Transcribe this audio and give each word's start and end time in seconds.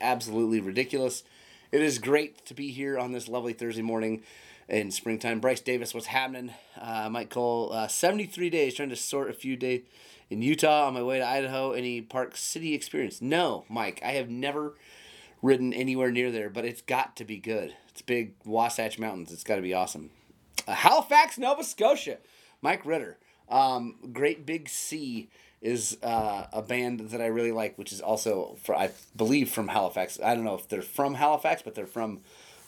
absolutely 0.00 0.60
ridiculous. 0.60 1.24
It 1.70 1.82
is 1.82 1.98
great 1.98 2.44
to 2.46 2.54
be 2.54 2.70
here 2.70 2.98
on 2.98 3.12
this 3.12 3.28
lovely 3.28 3.52
Thursday 3.52 3.82
morning 3.82 4.22
in 4.68 4.90
springtime. 4.90 5.40
Bryce 5.40 5.60
Davis, 5.60 5.94
what's 5.94 6.06
happening? 6.06 6.52
Uh, 6.80 7.08
Mike 7.10 7.30
Cole, 7.30 7.72
uh, 7.72 7.88
73 7.88 8.50
days 8.50 8.74
trying 8.74 8.88
to 8.90 8.96
sort 8.96 9.30
a 9.30 9.34
few 9.34 9.56
days 9.56 9.82
in 10.30 10.42
Utah 10.42 10.86
on 10.86 10.94
my 10.94 11.02
way 11.02 11.18
to 11.18 11.26
Idaho. 11.26 11.72
Any 11.72 12.00
Park 12.00 12.36
City 12.36 12.74
experience? 12.74 13.20
No, 13.20 13.64
Mike. 13.68 14.00
I 14.04 14.12
have 14.12 14.28
never 14.28 14.74
ridden 15.42 15.72
anywhere 15.72 16.10
near 16.10 16.30
there, 16.30 16.50
but 16.50 16.64
it's 16.64 16.82
got 16.82 17.16
to 17.16 17.24
be 17.24 17.38
good. 17.38 17.74
It's 17.88 18.02
big 18.02 18.34
Wasatch 18.44 18.98
Mountains. 18.98 19.32
It's 19.32 19.44
got 19.44 19.56
to 19.56 19.62
be 19.62 19.74
awesome. 19.74 20.10
Uh, 20.66 20.74
Halifax, 20.74 21.38
Nova 21.38 21.64
Scotia. 21.64 22.18
Mike 22.60 22.84
Ritter. 22.84 23.18
Um, 23.48 23.96
Great 24.12 24.44
Big 24.44 24.68
Sea 24.68 25.28
is 25.60 25.98
uh, 26.02 26.46
a 26.52 26.62
band 26.62 27.10
that 27.10 27.20
I 27.20 27.26
really 27.26 27.52
like, 27.52 27.76
which 27.76 27.92
is 27.92 28.00
also 28.00 28.56
for 28.62 28.74
I 28.74 28.90
believe 29.16 29.50
from 29.50 29.68
Halifax. 29.68 30.18
I 30.22 30.34
don't 30.34 30.44
know 30.44 30.54
if 30.54 30.68
they're 30.68 30.82
from 30.82 31.14
Halifax, 31.14 31.62
but 31.62 31.74
they're 31.74 31.86
from 31.86 32.20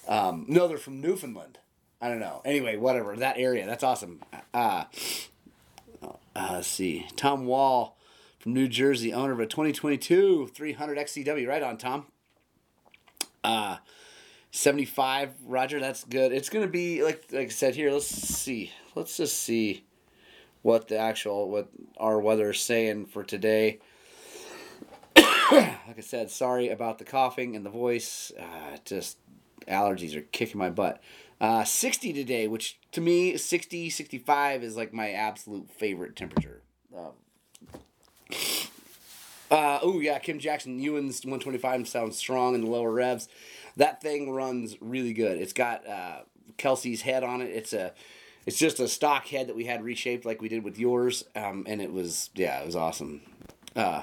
um, 0.08 0.44
no, 0.48 0.66
they're 0.66 0.78
from 0.78 1.00
Newfoundland. 1.00 1.58
I 2.00 2.08
don't 2.08 2.20
know. 2.20 2.40
Anyway, 2.44 2.76
whatever 2.76 3.14
that 3.16 3.36
area. 3.38 3.66
That's 3.66 3.84
awesome. 3.84 4.20
Uh, 4.54 4.84
uh, 6.02 6.08
let's 6.34 6.68
see, 6.68 7.06
Tom 7.16 7.46
Wall 7.46 7.96
from 8.38 8.54
New 8.54 8.68
Jersey, 8.68 9.12
owner 9.12 9.32
of 9.32 9.40
a 9.40 9.46
2022 9.46 10.50
300 10.54 10.98
XCW. 10.98 11.46
Right 11.46 11.62
on, 11.62 11.76
Tom. 11.76 12.06
Uh, 13.44 13.76
75, 14.50 15.34
Roger. 15.46 15.78
That's 15.78 16.04
good. 16.04 16.32
It's 16.32 16.48
gonna 16.48 16.66
be 16.66 17.04
like 17.04 17.26
like 17.30 17.46
I 17.46 17.50
said 17.50 17.76
here. 17.76 17.92
Let's 17.92 18.06
see. 18.06 18.72
Let's 18.94 19.16
just 19.16 19.38
see 19.38 19.84
what 20.62 20.88
the 20.88 20.98
actual 20.98 21.50
what 21.50 21.68
our 21.96 22.20
weather 22.20 22.50
is 22.50 22.60
saying 22.60 23.06
for 23.06 23.24
today. 23.24 23.78
like 25.16 25.98
I 25.98 26.00
said, 26.00 26.30
sorry 26.30 26.68
about 26.68 26.98
the 26.98 27.04
coughing 27.04 27.56
and 27.56 27.64
the 27.64 27.70
voice. 27.70 28.30
Uh, 28.38 28.76
just 28.84 29.18
allergies 29.66 30.14
are 30.14 30.22
kicking 30.22 30.58
my 30.58 30.70
butt. 30.70 31.02
Uh, 31.40 31.64
60 31.64 32.12
today, 32.12 32.46
which 32.46 32.78
to 32.92 33.00
me, 33.00 33.36
60, 33.36 33.88
65 33.90 34.62
is 34.62 34.76
like 34.76 34.92
my 34.92 35.10
absolute 35.10 35.70
favorite 35.70 36.14
temperature. 36.14 36.60
Um, 36.94 37.12
uh, 39.50 39.78
oh, 39.82 40.00
yeah, 40.00 40.18
Kim 40.18 40.38
Jackson, 40.38 40.78
Ewan's 40.78 41.24
125 41.24 41.88
sounds 41.88 42.18
strong 42.18 42.54
in 42.54 42.60
the 42.60 42.70
lower 42.70 42.92
revs. 42.92 43.28
That 43.76 44.02
thing 44.02 44.30
runs 44.30 44.76
really 44.80 45.14
good. 45.14 45.38
It's 45.38 45.54
got 45.54 45.86
uh, 45.88 46.20
Kelsey's 46.58 47.02
head 47.02 47.24
on 47.24 47.40
it. 47.40 47.46
It's 47.46 47.72
a 47.72 47.94
it's 48.46 48.58
just 48.58 48.80
a 48.80 48.88
stock 48.88 49.26
head 49.26 49.48
that 49.48 49.56
we 49.56 49.64
had 49.64 49.82
reshaped 49.84 50.24
like 50.24 50.40
we 50.40 50.48
did 50.48 50.64
with 50.64 50.78
yours, 50.78 51.24
um, 51.36 51.64
and 51.66 51.80
it 51.80 51.92
was 51.92 52.30
yeah, 52.34 52.60
it 52.60 52.66
was 52.66 52.76
awesome. 52.76 53.22
Uh, 53.76 54.02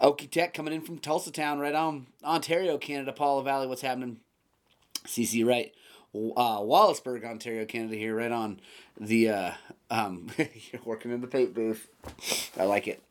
Okie 0.00 0.30
Tech 0.30 0.54
coming 0.54 0.72
in 0.74 0.82
from 0.82 0.98
Tulsa 0.98 1.30
Town, 1.32 1.58
right 1.58 1.74
on 1.74 2.06
Ontario, 2.24 2.78
Canada, 2.78 3.12
Paula 3.12 3.42
Valley. 3.42 3.66
What's 3.66 3.82
happening? 3.82 4.18
CC 5.06 5.44
right, 5.44 5.72
uh, 6.14 6.60
Wallaceburg, 6.60 7.24
Ontario, 7.24 7.64
Canada. 7.64 7.96
Here, 7.96 8.14
right 8.14 8.32
on 8.32 8.60
the 9.00 9.30
uh, 9.30 9.50
um, 9.90 10.28
you're 10.36 10.82
working 10.84 11.10
in 11.10 11.20
the 11.20 11.26
paint 11.26 11.54
booth. 11.54 11.88
I 12.58 12.64
like 12.64 12.88
it. 12.88 13.02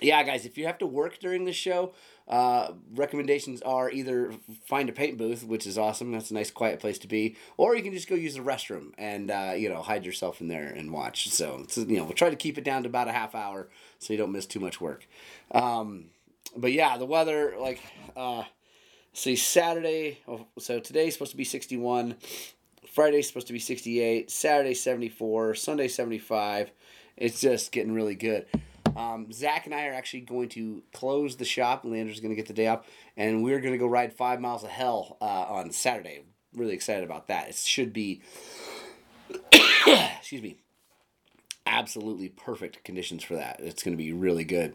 Yeah, 0.00 0.22
guys, 0.22 0.46
if 0.46 0.56
you 0.56 0.66
have 0.66 0.78
to 0.78 0.86
work 0.86 1.18
during 1.18 1.44
the 1.44 1.52
show, 1.52 1.92
uh, 2.30 2.72
recommendations 2.94 3.60
are 3.62 3.90
either 3.90 4.32
find 4.64 4.88
a 4.88 4.92
paint 4.92 5.18
booth, 5.18 5.42
which 5.42 5.66
is 5.66 5.76
awesome. 5.76 6.12
That's 6.12 6.30
a 6.30 6.34
nice, 6.34 6.50
quiet 6.50 6.78
place 6.78 6.96
to 7.00 7.08
be, 7.08 7.36
or 7.56 7.74
you 7.74 7.82
can 7.82 7.92
just 7.92 8.08
go 8.08 8.14
use 8.14 8.34
the 8.34 8.40
restroom 8.40 8.92
and 8.96 9.32
uh, 9.32 9.52
you 9.56 9.68
know 9.68 9.82
hide 9.82 10.06
yourself 10.06 10.40
in 10.40 10.46
there 10.46 10.68
and 10.68 10.92
watch. 10.92 11.28
So, 11.30 11.66
you 11.74 11.96
know 11.96 12.04
we'll 12.04 12.12
try 12.12 12.30
to 12.30 12.36
keep 12.36 12.56
it 12.56 12.62
down 12.62 12.84
to 12.84 12.88
about 12.88 13.08
a 13.08 13.12
half 13.12 13.34
hour 13.34 13.68
so 13.98 14.12
you 14.12 14.16
don't 14.18 14.30
miss 14.30 14.46
too 14.46 14.60
much 14.60 14.80
work. 14.80 15.08
Um, 15.50 16.10
but 16.56 16.72
yeah, 16.72 16.96
the 16.98 17.04
weather 17.04 17.56
like 17.58 17.80
uh, 18.16 18.44
see 19.12 19.34
Saturday. 19.34 20.20
Oh, 20.28 20.46
so 20.58 20.78
today's 20.78 21.14
supposed 21.14 21.32
to 21.32 21.36
be 21.36 21.44
sixty 21.44 21.76
one. 21.76 22.14
Friday's 22.92 23.26
supposed 23.26 23.48
to 23.48 23.52
be 23.52 23.58
sixty 23.58 23.98
eight. 24.00 24.30
Saturday 24.30 24.74
seventy 24.74 25.08
four. 25.08 25.56
Sunday 25.56 25.88
seventy 25.88 26.18
five. 26.18 26.70
It's 27.16 27.40
just 27.40 27.72
getting 27.72 27.92
really 27.92 28.14
good. 28.14 28.46
Um, 28.96 29.32
Zach 29.32 29.66
and 29.66 29.74
I 29.74 29.86
are 29.86 29.94
actually 29.94 30.20
going 30.20 30.48
to 30.50 30.82
close 30.92 31.36
the 31.36 31.44
shop. 31.44 31.84
Leander's 31.84 32.20
going 32.20 32.30
to 32.30 32.36
get 32.36 32.46
the 32.46 32.54
day 32.54 32.66
off, 32.66 32.86
and 33.16 33.42
we're 33.42 33.60
going 33.60 33.72
to 33.72 33.78
go 33.78 33.86
ride 33.86 34.12
five 34.12 34.40
miles 34.40 34.64
of 34.64 34.70
hell 34.70 35.16
uh, 35.20 35.24
on 35.24 35.70
Saturday. 35.70 36.22
Really 36.54 36.74
excited 36.74 37.04
about 37.04 37.28
that. 37.28 37.48
It 37.48 37.54
should 37.54 37.92
be, 37.92 38.22
excuse 39.52 40.42
me, 40.42 40.56
absolutely 41.66 42.28
perfect 42.28 42.82
conditions 42.84 43.22
for 43.22 43.34
that. 43.36 43.60
It's 43.60 43.82
going 43.82 43.96
to 43.96 44.02
be 44.02 44.12
really 44.12 44.44
good. 44.44 44.74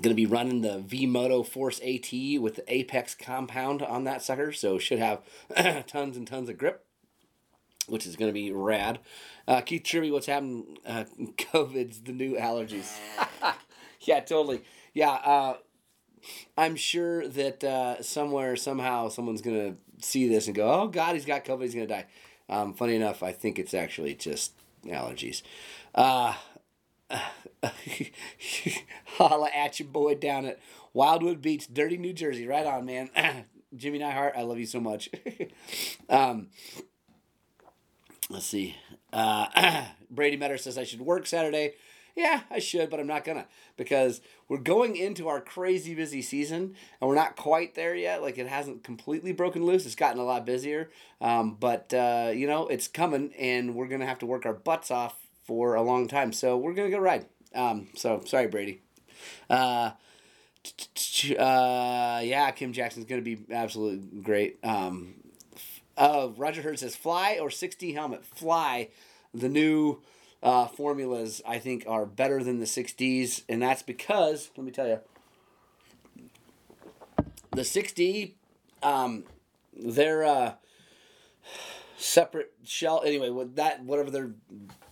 Going 0.00 0.14
to 0.14 0.14
be 0.14 0.26
running 0.26 0.62
the 0.62 0.78
V 0.78 1.06
Moto 1.06 1.42
Force 1.42 1.80
AT 1.80 2.12
with 2.40 2.56
the 2.56 2.64
Apex 2.66 3.14
compound 3.14 3.82
on 3.82 4.04
that 4.04 4.22
sucker, 4.22 4.52
so 4.52 4.78
should 4.78 4.98
have 4.98 5.20
tons 5.86 6.16
and 6.16 6.26
tons 6.26 6.48
of 6.48 6.58
grip 6.58 6.84
which 7.86 8.06
is 8.06 8.16
going 8.16 8.28
to 8.28 8.32
be 8.32 8.52
rad. 8.52 8.98
Uh, 9.46 9.60
Keith 9.60 9.82
Tribby, 9.84 10.10
what's 10.10 10.26
happening? 10.26 10.78
Uh, 10.86 11.04
COVID's 11.36 12.00
the 12.02 12.12
new 12.12 12.36
allergies. 12.36 12.96
yeah, 14.00 14.20
totally. 14.20 14.62
Yeah, 14.94 15.10
uh, 15.10 15.56
I'm 16.56 16.76
sure 16.76 17.26
that 17.28 17.64
uh, 17.64 18.02
somewhere, 18.02 18.56
somehow, 18.56 19.08
someone's 19.08 19.42
going 19.42 19.74
to 19.74 20.06
see 20.06 20.28
this 20.28 20.46
and 20.46 20.54
go, 20.54 20.70
oh, 20.70 20.88
God, 20.88 21.14
he's 21.14 21.24
got 21.24 21.44
COVID, 21.44 21.62
he's 21.62 21.74
going 21.74 21.88
to 21.88 21.94
die. 21.94 22.06
Um, 22.48 22.74
funny 22.74 22.96
enough, 22.96 23.22
I 23.22 23.32
think 23.32 23.58
it's 23.58 23.74
actually 23.74 24.14
just 24.14 24.52
allergies. 24.84 25.42
Uh, 25.94 26.34
holla 29.16 29.48
at 29.54 29.78
your 29.78 29.88
boy 29.88 30.14
down 30.14 30.44
at 30.44 30.58
Wildwood 30.92 31.40
Beach, 31.40 31.72
Dirty 31.72 31.96
New 31.96 32.12
Jersey. 32.12 32.46
Right 32.46 32.66
on, 32.66 32.84
man. 32.84 33.10
Jimmy 33.74 34.00
Nyhart, 34.00 34.36
I 34.36 34.42
love 34.42 34.58
you 34.58 34.66
so 34.66 34.80
much. 34.80 35.08
um, 36.10 36.48
let's 38.32 38.46
see. 38.46 38.76
Uh, 39.12 39.84
Brady 40.10 40.36
Metter 40.36 40.56
says 40.56 40.78
I 40.78 40.84
should 40.84 41.00
work 41.00 41.26
Saturday. 41.26 41.74
Yeah, 42.16 42.40
I 42.50 42.58
should, 42.58 42.90
but 42.90 43.00
I'm 43.00 43.06
not 43.06 43.24
gonna 43.24 43.46
because 43.76 44.20
we're 44.46 44.58
going 44.58 44.96
into 44.96 45.28
our 45.28 45.40
crazy 45.40 45.94
busy 45.94 46.20
season 46.20 46.74
and 47.00 47.08
we're 47.08 47.14
not 47.14 47.36
quite 47.36 47.74
there 47.74 47.94
yet. 47.94 48.20
Like 48.20 48.36
it 48.36 48.46
hasn't 48.46 48.84
completely 48.84 49.32
broken 49.32 49.64
loose. 49.64 49.86
It's 49.86 49.94
gotten 49.94 50.20
a 50.20 50.24
lot 50.24 50.44
busier, 50.44 50.90
um, 51.22 51.56
but 51.58 51.92
uh, 51.94 52.32
you 52.34 52.46
know 52.46 52.68
it's 52.68 52.86
coming, 52.88 53.32
and 53.38 53.74
we're 53.74 53.86
gonna 53.88 54.06
have 54.06 54.18
to 54.18 54.26
work 54.26 54.44
our 54.44 54.52
butts 54.52 54.90
off 54.90 55.16
for 55.44 55.74
a 55.74 55.82
long 55.82 56.06
time. 56.06 56.34
So 56.34 56.56
we're 56.56 56.74
gonna 56.74 56.90
go 56.90 56.98
ride. 56.98 57.26
Um, 57.54 57.88
so 57.94 58.22
sorry, 58.26 58.46
Brady. 58.46 58.82
Uh, 59.48 59.92
uh, 61.38 62.20
yeah, 62.22 62.50
Kim 62.50 62.74
Jackson's 62.74 63.06
gonna 63.06 63.22
be 63.22 63.38
absolutely 63.50 64.20
great. 64.20 64.58
Um, 64.62 65.14
uh, 66.02 66.30
Roger 66.36 66.62
Hurd 66.62 66.80
says 66.80 66.96
fly 66.96 67.38
or 67.40 67.48
6D 67.48 67.94
helmet. 67.94 68.24
Fly. 68.24 68.88
The 69.32 69.48
new 69.48 70.02
uh, 70.42 70.66
formulas, 70.66 71.40
I 71.46 71.60
think, 71.60 71.84
are 71.86 72.04
better 72.04 72.42
than 72.42 72.58
the 72.58 72.66
6Ds. 72.66 73.44
And 73.48 73.62
that's 73.62 73.82
because, 73.82 74.50
let 74.56 74.66
me 74.66 74.72
tell 74.72 74.88
you, 74.88 74.98
the 77.52 77.62
6D, 77.62 78.32
um, 78.82 79.22
they're 79.80 80.24
uh, 80.24 80.54
separate 81.96 82.52
shell. 82.64 83.02
Anyway, 83.06 83.30
what 83.30 83.54
that 83.54 83.84
whatever 83.84 84.10
their 84.10 84.32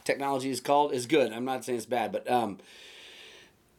technology 0.05 0.51
is 0.51 0.61
called 0.61 0.93
is 0.93 1.07
good. 1.07 1.33
I'm 1.33 1.45
not 1.45 1.65
saying 1.65 1.79
it's 1.79 1.87
bad, 1.87 2.13
but 2.13 2.31
um, 2.31 2.59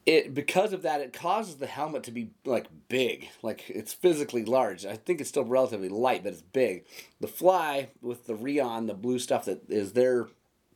it 0.05 0.33
because 0.33 0.73
of 0.73 0.81
that 0.81 1.01
it 1.01 1.13
causes 1.13 1.55
the 1.55 1.67
helmet 1.67 2.03
to 2.03 2.11
be 2.11 2.31
like 2.45 2.67
big. 2.89 3.29
Like 3.41 3.69
it's 3.69 3.93
physically 3.93 4.45
large. 4.45 4.85
I 4.85 4.95
think 4.95 5.21
it's 5.21 5.29
still 5.29 5.45
relatively 5.45 5.89
light 5.89 6.23
but 6.23 6.33
it's 6.33 6.41
big. 6.41 6.85
The 7.19 7.27
fly 7.27 7.89
with 8.01 8.27
the 8.27 8.33
Rheon 8.33 8.87
the 8.87 8.93
blue 8.93 9.19
stuff 9.19 9.45
that 9.45 9.69
is 9.69 9.93
their 9.93 10.27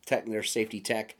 tech 0.06 0.26
their 0.26 0.44
safety 0.44 0.80
tech 0.80 1.16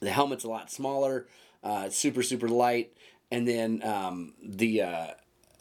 the 0.00 0.10
helmet's 0.10 0.44
a 0.44 0.48
lot 0.48 0.70
smaller 0.70 1.26
uh, 1.62 1.90
super 1.90 2.22
super 2.22 2.48
light. 2.48 2.92
And 3.30 3.48
then 3.48 3.82
um, 3.82 4.34
the 4.42 4.82
uh, 4.82 5.06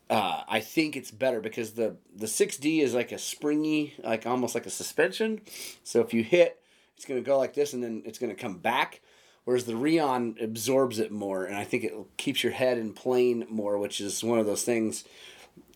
uh, 0.10 0.44
I 0.48 0.60
think 0.60 0.96
it's 0.96 1.12
better 1.12 1.42
because 1.42 1.72
the 1.72 1.98
the 2.16 2.28
6D 2.28 2.82
is 2.82 2.94
like 2.94 3.12
a 3.12 3.18
springy 3.18 3.94
like 4.04 4.26
almost 4.26 4.56
like 4.56 4.66
a 4.66 4.72
suspension. 4.72 5.42
So 5.84 6.02
if 6.02 6.14
you 6.14 6.24
hit 6.24 6.60
it's 6.96 7.06
going 7.06 7.22
to 7.22 7.26
go 7.26 7.38
like 7.38 7.54
this 7.54 7.74
and 7.74 7.84
then 7.84 8.04
it's 8.06 8.20
going 8.20 8.34
to 8.34 8.42
come 8.42 8.58
back 8.58 9.02
whereas 9.46 9.66
the 9.66 9.74
Rheon 9.74 10.42
absorbs 10.42 11.00
it 11.00 11.12
more, 11.12 11.46
and 11.46 11.56
I 11.56 11.64
think 11.64 11.84
it 11.84 11.94
keeps 12.18 12.44
your 12.44 12.54
head 12.54 12.78
in 12.78 12.94
plane 12.94 13.46
more, 13.50 13.78
which 13.78 14.00
is 14.02 14.24
one 14.24 14.40
of 14.40 14.46
those 14.46 14.64
things 14.64 15.04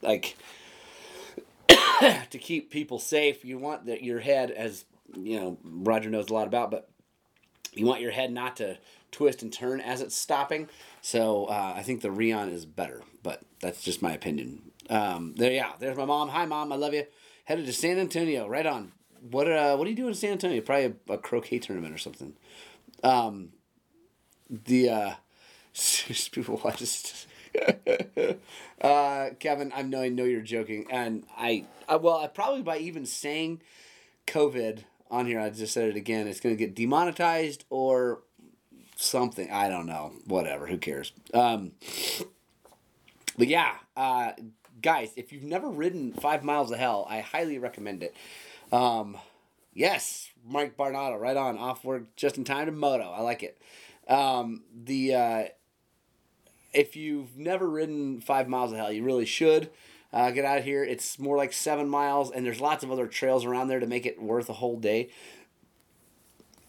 like 0.01 0.37
to 1.69 2.37
keep 2.39 2.69
people 2.69 2.99
safe. 2.99 3.43
You 3.43 3.57
want 3.57 3.85
that 3.85 4.03
your 4.03 4.19
head, 4.19 4.51
as 4.51 4.85
you 5.15 5.39
know, 5.39 5.57
Roger 5.63 6.09
knows 6.09 6.29
a 6.29 6.33
lot 6.33 6.47
about, 6.47 6.71
but 6.71 6.89
you 7.73 7.85
want 7.85 8.01
your 8.01 8.11
head 8.11 8.31
not 8.31 8.57
to 8.57 8.77
twist 9.11 9.41
and 9.41 9.51
turn 9.51 9.79
as 9.79 10.01
it's 10.01 10.15
stopping. 10.15 10.69
So 11.01 11.45
uh, 11.45 11.73
I 11.75 11.83
think 11.83 12.01
the 12.01 12.09
Rheon 12.09 12.51
is 12.51 12.65
better, 12.65 13.01
but 13.23 13.41
that's 13.61 13.81
just 13.81 14.01
my 14.01 14.13
opinion. 14.13 14.71
Um, 14.89 15.33
there, 15.35 15.51
yeah, 15.51 15.73
there's 15.79 15.97
my 15.97 16.05
mom. 16.05 16.29
Hi, 16.29 16.45
mom. 16.45 16.71
I 16.71 16.75
love 16.75 16.93
you. 16.93 17.05
Headed 17.45 17.65
to 17.65 17.73
San 17.73 17.97
Antonio. 17.97 18.47
Right 18.47 18.65
on. 18.65 18.91
What 19.29 19.51
uh, 19.51 19.75
what 19.75 19.87
are 19.87 19.89
you 19.89 19.95
doing 19.95 20.09
in 20.09 20.15
San 20.15 20.31
Antonio? 20.33 20.61
Probably 20.61 20.93
a, 21.09 21.13
a 21.13 21.17
croquet 21.17 21.59
tournament 21.59 21.93
or 21.93 21.97
something. 21.97 22.33
Um, 23.03 23.49
the 24.49 24.89
uh, 24.89 25.13
people 26.31 26.61
watch 26.63 26.79
just 26.79 27.27
Kevin, 29.39 29.71
I 29.75 29.81
know 29.81 30.01
I 30.01 30.09
know 30.09 30.23
you're 30.23 30.41
joking, 30.41 30.87
and 30.89 31.23
I, 31.37 31.65
I 31.87 31.95
well, 31.95 32.17
I 32.17 32.27
probably 32.27 32.61
by 32.61 32.77
even 32.77 33.05
saying 33.05 33.61
COVID 34.27 34.83
on 35.09 35.25
here, 35.25 35.39
I 35.39 35.49
just 35.49 35.73
said 35.73 35.89
it 35.89 35.95
again. 35.95 36.27
It's 36.27 36.39
to 36.55 36.55
get 36.55 36.75
demonetized 36.75 37.65
or 37.69 38.19
something. 38.95 39.49
I 39.51 39.69
don't 39.69 39.85
know. 39.85 40.13
Whatever. 40.25 40.67
Who 40.67 40.77
cares? 40.77 41.11
Um, 41.33 41.71
but 43.37 43.47
yeah, 43.47 43.75
uh, 43.95 44.33
guys, 44.81 45.11
if 45.15 45.31
you've 45.31 45.43
never 45.43 45.69
ridden 45.69 46.13
Five 46.13 46.43
Miles 46.43 46.71
of 46.71 46.79
Hell, 46.79 47.07
I 47.09 47.21
highly 47.21 47.57
recommend 47.57 48.03
it. 48.03 48.15
Um, 48.71 49.17
yes, 49.73 50.29
Mike 50.45 50.75
Barnato, 50.75 51.17
right 51.17 51.37
on, 51.37 51.57
off 51.57 51.83
work 51.83 52.15
just 52.15 52.37
in 52.37 52.43
time 52.43 52.65
to 52.65 52.71
moto. 52.71 53.09
I 53.09 53.21
like 53.21 53.43
it. 53.43 53.57
Um, 54.07 54.63
the 54.73 55.13
uh, 55.13 55.43
if 56.73 56.95
you've 56.95 57.37
never 57.37 57.69
ridden 57.69 58.21
Five 58.21 58.47
Miles 58.47 58.71
of 58.71 58.77
Hell, 58.77 58.91
you 58.91 59.03
really 59.03 59.25
should. 59.25 59.69
Uh, 60.13 60.31
get 60.31 60.45
out 60.45 60.59
of 60.59 60.63
here. 60.63 60.83
It's 60.83 61.19
more 61.19 61.35
like 61.35 61.51
seven 61.51 61.89
miles, 61.89 62.31
and 62.31 62.45
there's 62.45 62.61
lots 62.61 62.83
of 62.83 62.91
other 62.91 63.07
trails 63.07 63.43
around 63.43 63.67
there 63.67 63.79
to 63.79 63.85
make 63.85 64.05
it 64.05 64.21
worth 64.21 64.49
a 64.49 64.53
whole 64.53 64.77
day. 64.77 65.09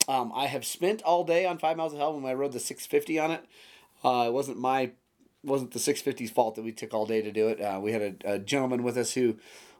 Um, 0.08 0.32
I 0.35 0.46
have 0.46 0.64
spent 0.64 1.02
all 1.02 1.23
day 1.23 1.46
on 1.46 1.58
Five 1.58 1.76
Miles 1.76 1.93
of 1.93 1.99
Hell 1.99 2.14
when 2.14 2.25
I 2.25 2.35
rode 2.35 2.52
the 2.52 2.61
650 2.61 3.19
on 3.19 3.31
it. 3.31 3.44
Uh, 4.02 4.25
it 4.29 4.32
wasn't 4.32 4.58
my 4.58 4.93
wasn't 5.44 5.70
the 5.70 5.79
650's 5.79 6.31
fault 6.31 6.56
that 6.56 6.64
we 6.64 6.73
took 6.73 6.93
all 6.93 7.06
day 7.06 7.23
to 7.23 7.31
do 7.31 7.49
it. 7.49 7.61
Uh, 7.61 7.79
we 7.81 7.93
had 7.93 8.02
a, 8.25 8.35
a 8.35 8.38
gentleman 8.38 8.82
with 8.82 8.96
us 8.96 9.12
who 9.12 9.37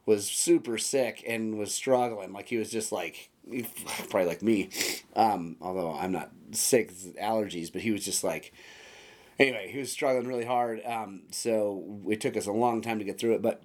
was 0.07 0.29
super 0.29 0.79
sick 0.79 1.25
and 1.27 1.59
was 1.59 1.75
struggling. 1.75 2.33
Like 2.33 2.49
he 2.49 2.57
was 2.57 2.71
just 2.71 2.93
like 2.93 3.31
probably 4.09 4.29
like 4.29 4.43
me, 4.43 4.71
um, 5.17 5.57
although 5.61 5.93
I'm 5.93 6.13
not 6.13 6.31
sick, 6.53 6.93
allergies. 7.23 7.73
But 7.73 7.83
he 7.83 7.91
was 7.91 8.05
just 8.05 8.25
like 8.25 8.53
anyway, 9.39 9.71
he 9.71 9.79
was 9.79 9.93
struggling 9.93 10.27
really 10.27 10.45
hard. 10.45 10.83
Um, 10.85 11.23
so 11.31 12.01
it 12.09 12.21
took 12.21 12.37
us 12.37 12.47
a 12.47 12.53
long 12.53 12.83
time 12.83 12.99
to 12.99 13.05
get 13.05 13.19
through 13.19 13.35
it. 13.35 13.43
But 13.43 13.63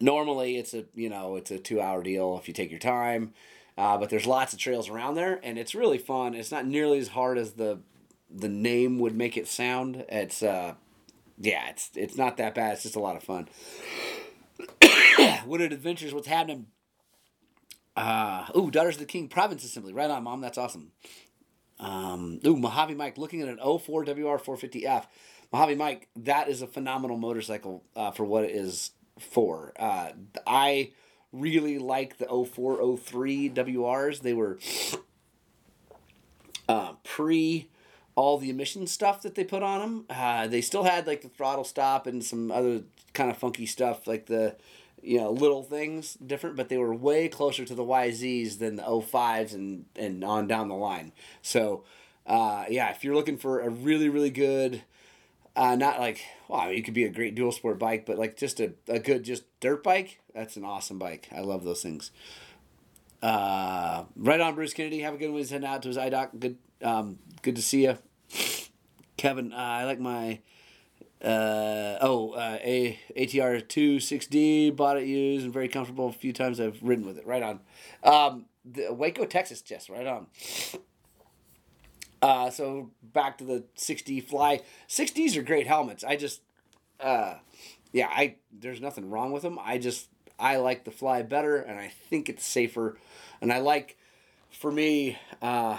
normally 0.00 0.56
it's 0.56 0.74
a 0.74 0.84
you 0.94 1.08
know 1.08 1.36
it's 1.36 1.50
a 1.50 1.58
two 1.58 1.80
hour 1.80 2.02
deal 2.02 2.38
if 2.38 2.48
you 2.48 2.54
take 2.54 2.70
your 2.70 2.80
time. 2.80 3.32
Uh, 3.76 3.98
but 3.98 4.08
there's 4.08 4.26
lots 4.26 4.52
of 4.52 4.58
trails 4.58 4.88
around 4.88 5.16
there, 5.16 5.40
and 5.42 5.58
it's 5.58 5.74
really 5.74 5.98
fun. 5.98 6.34
It's 6.34 6.52
not 6.52 6.64
nearly 6.64 6.98
as 6.98 7.08
hard 7.08 7.38
as 7.38 7.54
the 7.54 7.80
the 8.30 8.48
name 8.48 8.98
would 8.98 9.16
make 9.16 9.36
it 9.36 9.48
sound. 9.48 10.04
It's 10.08 10.42
uh, 10.42 10.74
yeah, 11.38 11.68
it's 11.70 11.90
it's 11.94 12.16
not 12.16 12.36
that 12.36 12.54
bad. 12.54 12.74
It's 12.74 12.84
just 12.84 12.96
a 12.96 13.00
lot 13.00 13.16
of 13.16 13.22
fun. 13.22 13.48
Wooded 15.46 15.72
Adventures, 15.72 16.14
what's 16.14 16.28
happening? 16.28 16.66
Uh, 17.96 18.46
ooh, 18.56 18.70
Daughters 18.70 18.96
of 18.96 19.00
the 19.00 19.06
King 19.06 19.28
Province 19.28 19.64
Assembly. 19.64 19.92
Right 19.92 20.10
on, 20.10 20.24
Mom. 20.24 20.40
That's 20.40 20.58
awesome. 20.58 20.92
Um, 21.78 22.40
ooh, 22.46 22.56
Mojave 22.56 22.94
Mike 22.94 23.18
looking 23.18 23.42
at 23.42 23.48
an 23.48 23.58
04 23.58 24.04
WR450F. 24.04 25.06
Mojave 25.52 25.74
Mike, 25.76 26.08
that 26.16 26.48
is 26.48 26.62
a 26.62 26.66
phenomenal 26.66 27.16
motorcycle 27.16 27.84
uh, 27.94 28.10
for 28.10 28.24
what 28.24 28.44
it 28.44 28.50
is 28.50 28.90
for. 29.18 29.72
Uh, 29.78 30.10
I 30.46 30.90
really 31.32 31.78
like 31.78 32.18
the 32.18 32.26
04 32.26 32.96
03 32.96 33.50
WRs. 33.50 34.20
They 34.20 34.32
were 34.32 34.58
uh, 36.68 36.94
pre 37.04 37.68
all 38.16 38.38
the 38.38 38.50
emission 38.50 38.86
stuff 38.86 39.22
that 39.22 39.34
they 39.34 39.44
put 39.44 39.62
on 39.62 39.80
them. 39.80 40.04
Uh, 40.08 40.46
they 40.46 40.60
still 40.60 40.84
had 40.84 41.06
like 41.06 41.22
the 41.22 41.28
throttle 41.28 41.64
stop 41.64 42.06
and 42.06 42.24
some 42.24 42.50
other 42.50 42.82
kind 43.12 43.30
of 43.30 43.36
funky 43.36 43.66
stuff 43.66 44.06
like 44.06 44.26
the 44.26 44.56
you 45.04 45.18
know 45.18 45.30
little 45.30 45.62
things 45.62 46.14
different, 46.14 46.56
but 46.56 46.68
they 46.68 46.78
were 46.78 46.94
way 46.94 47.28
closer 47.28 47.64
to 47.64 47.74
the 47.74 47.84
YZs 47.84 48.58
than 48.58 48.76
the 48.76 48.82
05s 48.82 49.54
and 49.54 49.86
and 49.96 50.24
on 50.24 50.46
down 50.46 50.68
the 50.68 50.74
line. 50.74 51.12
So 51.42 51.84
uh, 52.26 52.64
yeah, 52.68 52.90
if 52.90 53.04
you're 53.04 53.14
looking 53.14 53.36
for 53.38 53.60
a 53.60 53.70
really 53.70 54.08
really 54.08 54.30
good. 54.30 54.82
Uh, 55.56 55.76
not 55.76 56.00
like 56.00 56.20
well, 56.48 56.62
I 56.62 56.66
mean, 56.70 56.78
it 56.78 56.82
could 56.82 56.94
be 56.94 57.04
a 57.04 57.08
great 57.08 57.36
dual 57.36 57.52
sport 57.52 57.78
bike, 57.78 58.06
but 58.06 58.18
like 58.18 58.36
just 58.36 58.58
a, 58.58 58.72
a 58.88 58.98
good 58.98 59.22
just 59.22 59.44
dirt 59.60 59.84
bike. 59.84 60.18
That's 60.34 60.56
an 60.56 60.64
awesome 60.64 60.98
bike. 60.98 61.28
I 61.30 61.42
love 61.42 61.62
those 61.62 61.80
things. 61.80 62.10
Uh, 63.24 64.04
right 64.16 64.40
on, 64.40 64.54
Bruce 64.54 64.74
Kennedy. 64.74 65.00
Have 65.00 65.14
a 65.14 65.16
good 65.16 65.30
one. 65.30 65.38
He's 65.38 65.50
heading 65.50 65.66
out 65.66 65.80
to 65.82 65.88
his 65.88 65.96
IDOC. 65.96 66.40
Good, 66.40 66.58
um, 66.82 67.18
good 67.40 67.56
to 67.56 67.62
see 67.62 67.84
you, 67.84 67.96
Kevin. 69.16 69.52
Uh, 69.52 69.56
I 69.56 69.84
like 69.84 69.98
my 69.98 70.40
uh, 71.24 71.98
oh, 72.02 72.32
uh, 72.32 72.58
a 72.62 72.98
ATR 73.16 73.66
two 73.66 73.98
six 73.98 74.26
D 74.26 74.70
bought 74.70 74.98
it 74.98 75.06
used 75.06 75.44
and 75.44 75.52
very 75.52 75.68
comfortable. 75.68 76.08
A 76.08 76.12
few 76.12 76.32
times 76.32 76.60
I've 76.60 76.82
ridden 76.82 77.06
with 77.06 77.18
it. 77.18 77.26
Right 77.26 77.42
on. 77.42 77.60
Um, 78.02 78.46
the 78.64 78.92
Waco, 78.92 79.24
Texas, 79.24 79.62
just 79.62 79.88
right 79.88 80.06
on. 80.06 80.26
Uh, 82.20 82.50
so 82.50 82.90
back 83.02 83.36
to 83.38 83.44
the 83.44 83.64
6D 83.76 84.24
Fly. 84.24 84.62
6Ds 84.88 85.36
are 85.36 85.42
great 85.42 85.66
helmets. 85.66 86.02
I 86.02 86.16
just, 86.16 86.40
uh, 86.98 87.34
yeah, 87.92 88.08
I 88.10 88.36
there's 88.50 88.80
nothing 88.80 89.10
wrong 89.10 89.30
with 89.32 89.42
them. 89.42 89.58
I 89.62 89.76
just 89.76 90.08
I 90.38 90.56
like 90.56 90.84
the 90.84 90.90
Fly 90.90 91.22
better, 91.22 91.58
and 91.58 91.78
I 91.78 91.88
think 92.08 92.28
it's 92.28 92.46
safer, 92.46 92.98
and 93.40 93.52
I 93.52 93.58
like, 93.58 93.98
for 94.50 94.72
me, 94.72 95.18
uh, 95.42 95.78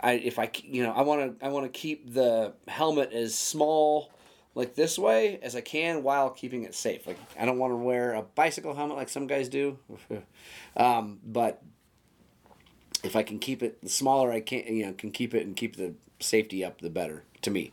I 0.00 0.12
if 0.12 0.38
I 0.38 0.50
you 0.62 0.82
know 0.82 0.92
I 0.92 1.02
want 1.02 1.40
to 1.40 1.46
I 1.46 1.48
want 1.48 1.64
to 1.64 1.70
keep 1.70 2.12
the 2.12 2.52
helmet 2.66 3.12
as 3.12 3.34
small 3.34 4.12
like 4.54 4.74
this 4.74 4.98
way 4.98 5.38
as 5.42 5.54
I 5.54 5.60
can 5.60 6.02
while 6.02 6.30
keeping 6.30 6.64
it 6.64 6.74
safe. 6.74 7.06
Like 7.06 7.18
I 7.38 7.44
don't 7.44 7.58
want 7.58 7.72
to 7.72 7.76
wear 7.76 8.14
a 8.14 8.22
bicycle 8.22 8.74
helmet 8.74 8.96
like 8.96 9.08
some 9.08 9.26
guys 9.26 9.48
do, 9.48 9.78
um, 10.76 11.20
but 11.24 11.62
if 13.04 13.14
I 13.14 13.22
can 13.22 13.38
keep 13.38 13.62
it 13.62 13.80
the 13.82 13.88
smaller 13.88 14.32
I 14.32 14.40
can 14.40 14.64
you 14.74 14.86
know 14.86 14.92
can 14.92 15.10
keep 15.10 15.34
it 15.34 15.46
and 15.46 15.56
keep 15.56 15.76
the 15.76 15.94
safety 16.20 16.64
up, 16.64 16.80
the 16.80 16.90
better 16.90 17.24
to 17.42 17.50
me. 17.50 17.72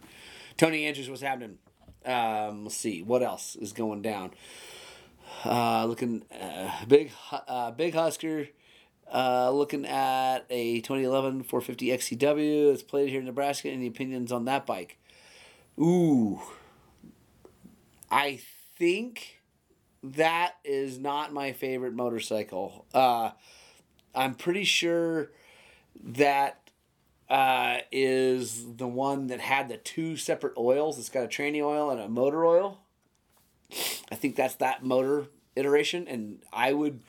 Tony 0.57 0.85
Andrews, 0.85 1.09
what's 1.09 1.21
happening? 1.21 1.57
Um, 2.05 2.65
let's 2.65 2.77
see 2.77 3.01
what 3.01 3.23
else 3.23 3.55
is 3.55 3.73
going 3.73 4.01
down. 4.01 4.31
Uh, 5.43 5.85
looking 5.85 6.23
uh, 6.39 6.71
big 6.87 7.11
uh, 7.31 7.71
big 7.71 7.93
Husker. 7.93 8.47
Uh, 9.13 9.51
looking 9.51 9.85
at 9.85 10.45
a 10.49 10.81
2011 10.81 11.43
450 11.43 11.89
XCW 11.89 12.71
that's 12.71 12.81
played 12.81 13.09
here 13.09 13.19
in 13.19 13.25
Nebraska. 13.25 13.69
Any 13.69 13.87
opinions 13.87 14.31
on 14.31 14.45
that 14.45 14.65
bike? 14.65 14.97
Ooh, 15.79 16.41
I 18.09 18.39
think 18.77 19.41
that 20.03 20.55
is 20.63 20.99
not 20.99 21.33
my 21.33 21.51
favorite 21.53 21.93
motorcycle. 21.93 22.85
Uh, 22.93 23.31
I'm 24.13 24.35
pretty 24.35 24.63
sure 24.63 25.31
that 26.03 26.69
uh, 27.29 27.77
is 27.91 28.75
the 28.75 28.87
one 28.87 29.27
that 29.27 29.39
had 29.39 29.69
the 29.69 29.77
two 29.77 30.15
separate 30.15 30.53
oils. 30.57 30.99
It's 30.99 31.09
got 31.09 31.23
a 31.23 31.27
tranny 31.27 31.61
oil 31.63 31.89
and 31.89 31.99
a 31.99 32.07
motor 32.07 32.45
oil. 32.45 32.79
I 34.11 34.15
think 34.15 34.35
that's 34.35 34.55
that 34.55 34.83
motor 34.83 35.27
iteration, 35.55 36.07
and 36.07 36.43
I 36.53 36.73
would 36.73 37.01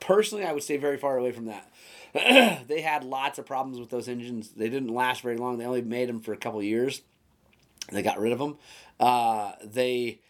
personally, 0.00 0.44
I 0.44 0.52
would 0.52 0.62
stay 0.62 0.76
very 0.76 0.98
far 0.98 1.16
away 1.16 1.32
from 1.32 1.46
that. 1.46 1.70
they 2.68 2.80
had 2.80 3.04
lots 3.04 3.38
of 3.38 3.46
problems 3.46 3.78
with 3.78 3.90
those 3.90 4.08
engines. 4.08 4.50
They 4.50 4.68
didn't 4.68 4.92
last 4.92 5.22
very 5.22 5.36
long. 5.36 5.58
They 5.58 5.66
only 5.66 5.82
made 5.82 6.08
them 6.08 6.20
for 6.20 6.32
a 6.32 6.36
couple 6.36 6.62
years. 6.62 7.02
They 7.90 8.02
got 8.02 8.18
rid 8.18 8.32
of 8.32 8.38
them. 8.38 8.56
Uh, 8.98 9.52
they, 9.62 10.20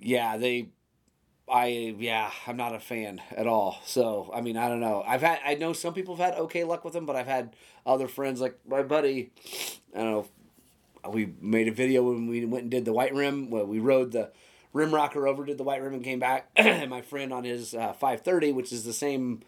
yeah, 0.00 0.36
they, 0.36 0.68
I, 1.48 1.94
yeah, 1.98 2.30
I'm 2.46 2.56
not 2.56 2.74
a 2.74 2.80
fan 2.80 3.20
at 3.36 3.46
all. 3.46 3.78
So, 3.84 4.30
I 4.34 4.40
mean, 4.40 4.56
I 4.56 4.68
don't 4.68 4.80
know. 4.80 5.04
I've 5.06 5.22
had, 5.22 5.40
I 5.44 5.54
know 5.54 5.72
some 5.72 5.94
people 5.94 6.16
have 6.16 6.32
had 6.32 6.40
okay 6.44 6.64
luck 6.64 6.84
with 6.84 6.94
them, 6.94 7.06
but 7.06 7.16
I've 7.16 7.26
had 7.26 7.54
other 7.86 8.08
friends, 8.08 8.40
like 8.40 8.58
my 8.66 8.82
buddy, 8.82 9.30
I 9.94 9.98
don't 9.98 10.10
know, 10.10 10.26
we 11.10 11.34
made 11.40 11.68
a 11.68 11.72
video 11.72 12.02
when 12.02 12.26
we 12.26 12.44
went 12.44 12.62
and 12.62 12.70
did 12.70 12.84
the 12.84 12.92
white 12.92 13.14
rim. 13.14 13.50
Well, 13.50 13.66
we 13.66 13.78
rode 13.78 14.12
the 14.12 14.30
rim 14.72 14.94
rocker 14.94 15.26
over, 15.26 15.44
did 15.44 15.58
the 15.58 15.64
white 15.64 15.82
rim, 15.82 15.94
and 15.94 16.04
came 16.04 16.18
back. 16.18 16.50
and 16.56 16.90
my 16.90 17.02
friend 17.02 17.32
on 17.32 17.44
his 17.44 17.74
uh, 17.74 17.92
530, 17.92 18.52
which 18.52 18.72
is 18.72 18.84
the 18.84 18.92
same 18.92 19.42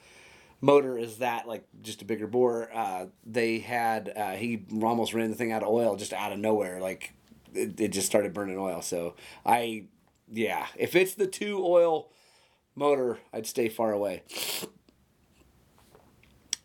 motor 0.60 0.98
as 0.98 1.18
that, 1.18 1.46
like 1.46 1.64
just 1.82 2.02
a 2.02 2.04
bigger 2.04 2.26
bore. 2.26 2.70
Uh, 2.72 3.06
they 3.24 3.58
had 3.58 4.12
uh, 4.16 4.32
he 4.32 4.64
almost 4.82 5.14
ran 5.14 5.30
the 5.30 5.36
thing 5.36 5.52
out 5.52 5.62
of 5.62 5.68
oil 5.68 5.96
just 5.96 6.12
out 6.12 6.32
of 6.32 6.38
nowhere. 6.38 6.80
Like 6.80 7.12
it, 7.56 7.80
it 7.80 7.88
just 7.88 8.06
started 8.06 8.32
burning 8.32 8.58
oil. 8.58 8.82
So 8.82 9.14
I, 9.44 9.84
yeah, 10.30 10.66
if 10.76 10.94
it's 10.94 11.14
the 11.14 11.26
two 11.26 11.64
oil 11.64 12.10
motor, 12.74 13.18
I'd 13.32 13.46
stay 13.46 13.68
far 13.68 13.92
away. 13.92 14.22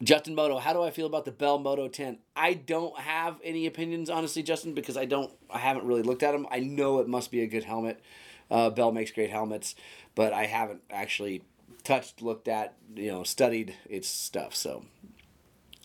Justin 0.04 0.34
Moto, 0.34 0.58
how 0.58 0.74
do 0.74 0.82
I 0.82 0.90
feel 0.90 1.06
about 1.06 1.26
the 1.26 1.32
Bell 1.32 1.60
Moto 1.60 1.88
10? 1.88 2.18
I 2.36 2.56
don't 2.56 2.98
have 3.00 3.40
any 3.44 3.68
opinions, 3.68 4.10
honestly, 4.10 4.42
Justin, 4.42 4.74
because 4.74 4.98
I 4.98 5.06
don't, 5.06 5.32
I 5.50 5.60
haven't 5.60 5.86
really 5.86 6.02
looked 6.02 6.24
at 6.24 6.32
them. 6.32 6.48
I 6.50 6.60
know 6.60 7.00
it 7.00 7.08
must 7.08 7.30
be 7.30 7.42
a 7.42 7.48
good 7.48 7.64
helmet. 7.64 8.02
Uh, 8.50 8.72
Bell 8.72 8.92
makes 8.92 9.12
great 9.12 9.30
helmets, 9.30 9.76
but 10.16 10.34
I 10.34 10.48
haven't 10.48 10.82
actually 10.90 11.44
touched, 11.84 12.22
looked 12.22 12.48
at, 12.48 12.74
you 12.96 13.12
know, 13.12 13.24
studied 13.24 13.76
its 13.88 14.08
stuff. 14.08 14.56
So, 14.56 14.86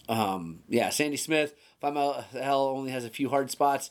um, 0.09 0.61
yeah, 0.69 0.89
Sandy 0.89 1.19
Smith, 1.19 1.55
Five 1.81 1.95
Mile 1.95 2.25
Hell 2.33 2.69
only 2.69 2.93
has 2.93 3.05
a 3.05 3.11
few 3.11 3.29
hard 3.29 3.51
spots. 3.51 3.91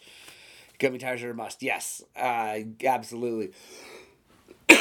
Gummy 0.79 0.98
tires 0.98 1.24
are 1.24 1.32
a 1.32 1.36
must. 1.36 1.63
Yes, 1.63 2.01
uh, 2.15 2.60
absolutely. 2.84 3.51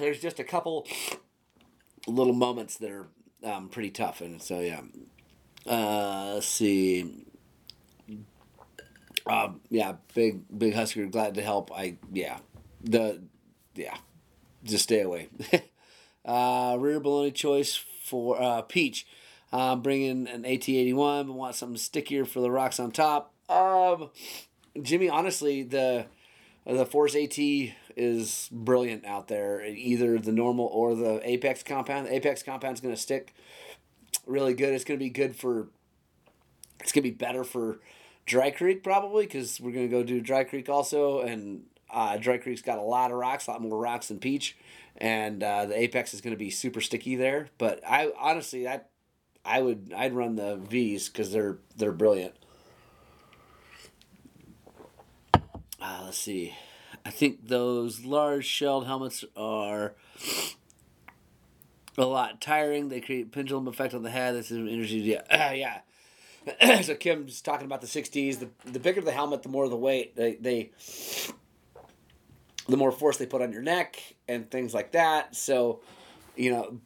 There's 0.00 0.20
just 0.20 0.40
a 0.40 0.44
couple 0.44 0.86
little 2.06 2.32
moments 2.32 2.78
that 2.78 2.90
are 2.90 3.06
um, 3.42 3.68
pretty 3.68 3.90
tough, 3.90 4.20
and 4.20 4.40
so 4.40 4.60
yeah. 4.60 4.80
Uh, 5.66 6.34
let's 6.34 6.46
see. 6.46 7.24
Um, 9.26 9.60
yeah, 9.70 9.94
big 10.14 10.42
big 10.56 10.74
Husker, 10.74 11.06
glad 11.06 11.34
to 11.34 11.42
help. 11.42 11.72
I 11.72 11.96
yeah, 12.12 12.38
the 12.82 13.22
yeah, 13.74 13.96
just 14.62 14.84
stay 14.84 15.00
away. 15.00 15.28
uh, 16.24 16.76
rear 16.78 17.00
baloney 17.00 17.34
choice 17.34 17.82
for 18.04 18.40
uh, 18.40 18.62
Peach. 18.62 19.06
Um, 19.52 19.82
bringing 19.82 20.26
an 20.26 20.42
AT81, 20.42 21.28
but 21.28 21.32
want 21.32 21.54
something 21.54 21.76
stickier 21.76 22.24
for 22.24 22.40
the 22.40 22.50
rocks 22.50 22.80
on 22.80 22.90
top. 22.90 23.32
Um, 23.48 24.10
Jimmy, 24.80 25.08
honestly, 25.08 25.62
the 25.62 26.06
the 26.66 26.86
Force 26.86 27.14
AT 27.14 27.38
is 27.38 28.48
brilliant 28.50 29.04
out 29.04 29.28
there. 29.28 29.64
Either 29.64 30.18
the 30.18 30.32
normal 30.32 30.66
or 30.66 30.94
the 30.94 31.20
Apex 31.28 31.62
compound. 31.62 32.06
The 32.06 32.14
Apex 32.14 32.42
compound 32.42 32.74
is 32.76 32.80
going 32.80 32.94
to 32.94 33.00
stick 33.00 33.34
really 34.26 34.54
good. 34.54 34.74
It's 34.74 34.84
going 34.84 34.98
to 34.98 35.04
be 35.04 35.10
good 35.10 35.36
for. 35.36 35.68
It's 36.80 36.92
going 36.92 37.04
to 37.04 37.10
be 37.10 37.16
better 37.16 37.44
for 37.44 37.78
Dry 38.26 38.50
Creek 38.50 38.82
probably 38.82 39.24
because 39.26 39.60
we're 39.60 39.72
going 39.72 39.88
to 39.88 39.90
go 39.90 40.02
do 40.02 40.20
Dry 40.20 40.44
Creek 40.44 40.68
also, 40.68 41.20
and 41.20 41.64
uh, 41.90 42.16
Dry 42.16 42.38
Creek's 42.38 42.62
got 42.62 42.78
a 42.78 42.82
lot 42.82 43.10
of 43.10 43.16
rocks, 43.16 43.46
a 43.46 43.52
lot 43.52 43.62
more 43.62 43.78
rocks 43.78 44.08
than 44.08 44.18
Peach, 44.18 44.56
and 44.96 45.42
uh, 45.42 45.66
the 45.66 45.78
Apex 45.78 46.14
is 46.14 46.20
going 46.20 46.34
to 46.34 46.38
be 46.38 46.50
super 46.50 46.80
sticky 46.80 47.16
there. 47.16 47.48
But 47.58 47.80
I 47.88 48.12
honestly, 48.18 48.66
I 48.66 48.80
I 49.44 49.62
would 49.62 49.92
I'd 49.96 50.14
run 50.14 50.36
the 50.36 50.56
V's 50.56 51.08
because 51.08 51.32
they're 51.32 51.58
they're 51.76 51.92
brilliant. 51.92 52.34
Uh, 55.80 55.93
let's 56.04 56.18
see. 56.18 56.54
I 57.04 57.10
think 57.10 57.48
those 57.48 58.04
large 58.04 58.44
shelled 58.44 58.86
helmets 58.86 59.24
are 59.36 59.94
a 61.96 62.04
lot 62.04 62.40
tiring. 62.40 62.88
They 62.88 63.00
create 63.00 63.32
pendulum 63.32 63.68
effect 63.68 63.94
on 63.94 64.02
the 64.02 64.10
head. 64.10 64.34
This 64.34 64.50
is 64.50 64.58
energy. 64.58 64.98
Yeah, 64.98 65.22
uh, 65.30 65.52
yeah. 65.54 66.80
so 66.82 66.94
Kim's 66.94 67.40
talking 67.40 67.66
about 67.66 67.80
the 67.80 67.86
'60s. 67.86 68.38
The 68.38 68.48
the 68.70 68.78
bigger 68.78 69.00
the 69.00 69.12
helmet, 69.12 69.42
the 69.42 69.48
more 69.48 69.68
the 69.68 69.76
weight. 69.76 70.16
They 70.16 70.34
they 70.34 70.70
the 72.68 72.76
more 72.76 72.92
force 72.92 73.16
they 73.16 73.26
put 73.26 73.42
on 73.42 73.52
your 73.52 73.62
neck 73.62 74.00
and 74.26 74.50
things 74.50 74.72
like 74.72 74.92
that. 74.92 75.36
So, 75.36 75.80
you 76.34 76.50
know, 76.50 76.80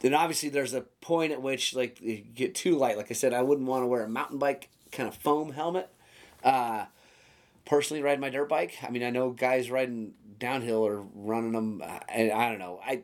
then 0.00 0.14
obviously 0.14 0.48
there's 0.48 0.74
a 0.74 0.82
point 1.00 1.32
at 1.32 1.42
which 1.42 1.74
like 1.74 2.00
you 2.00 2.18
get 2.18 2.54
too 2.54 2.76
light. 2.76 2.96
Like 2.96 3.10
I 3.10 3.14
said, 3.14 3.34
I 3.34 3.42
wouldn't 3.42 3.66
want 3.66 3.82
to 3.82 3.86
wear 3.86 4.04
a 4.04 4.08
mountain 4.08 4.38
bike 4.38 4.68
kind 4.92 5.08
of 5.08 5.14
foam 5.16 5.52
helmet. 5.52 5.88
Uh, 6.44 6.86
personally, 7.70 8.02
riding 8.02 8.20
my 8.20 8.30
dirt 8.30 8.48
bike. 8.48 8.76
I 8.82 8.90
mean, 8.90 9.04
I 9.04 9.10
know 9.10 9.30
guys 9.30 9.70
riding 9.70 10.14
downhill 10.40 10.84
or 10.84 11.06
running 11.14 11.52
them, 11.52 11.80
uh, 11.82 12.00
and 12.08 12.32
I 12.32 12.50
don't 12.50 12.58
know. 12.58 12.80
I 12.84 13.02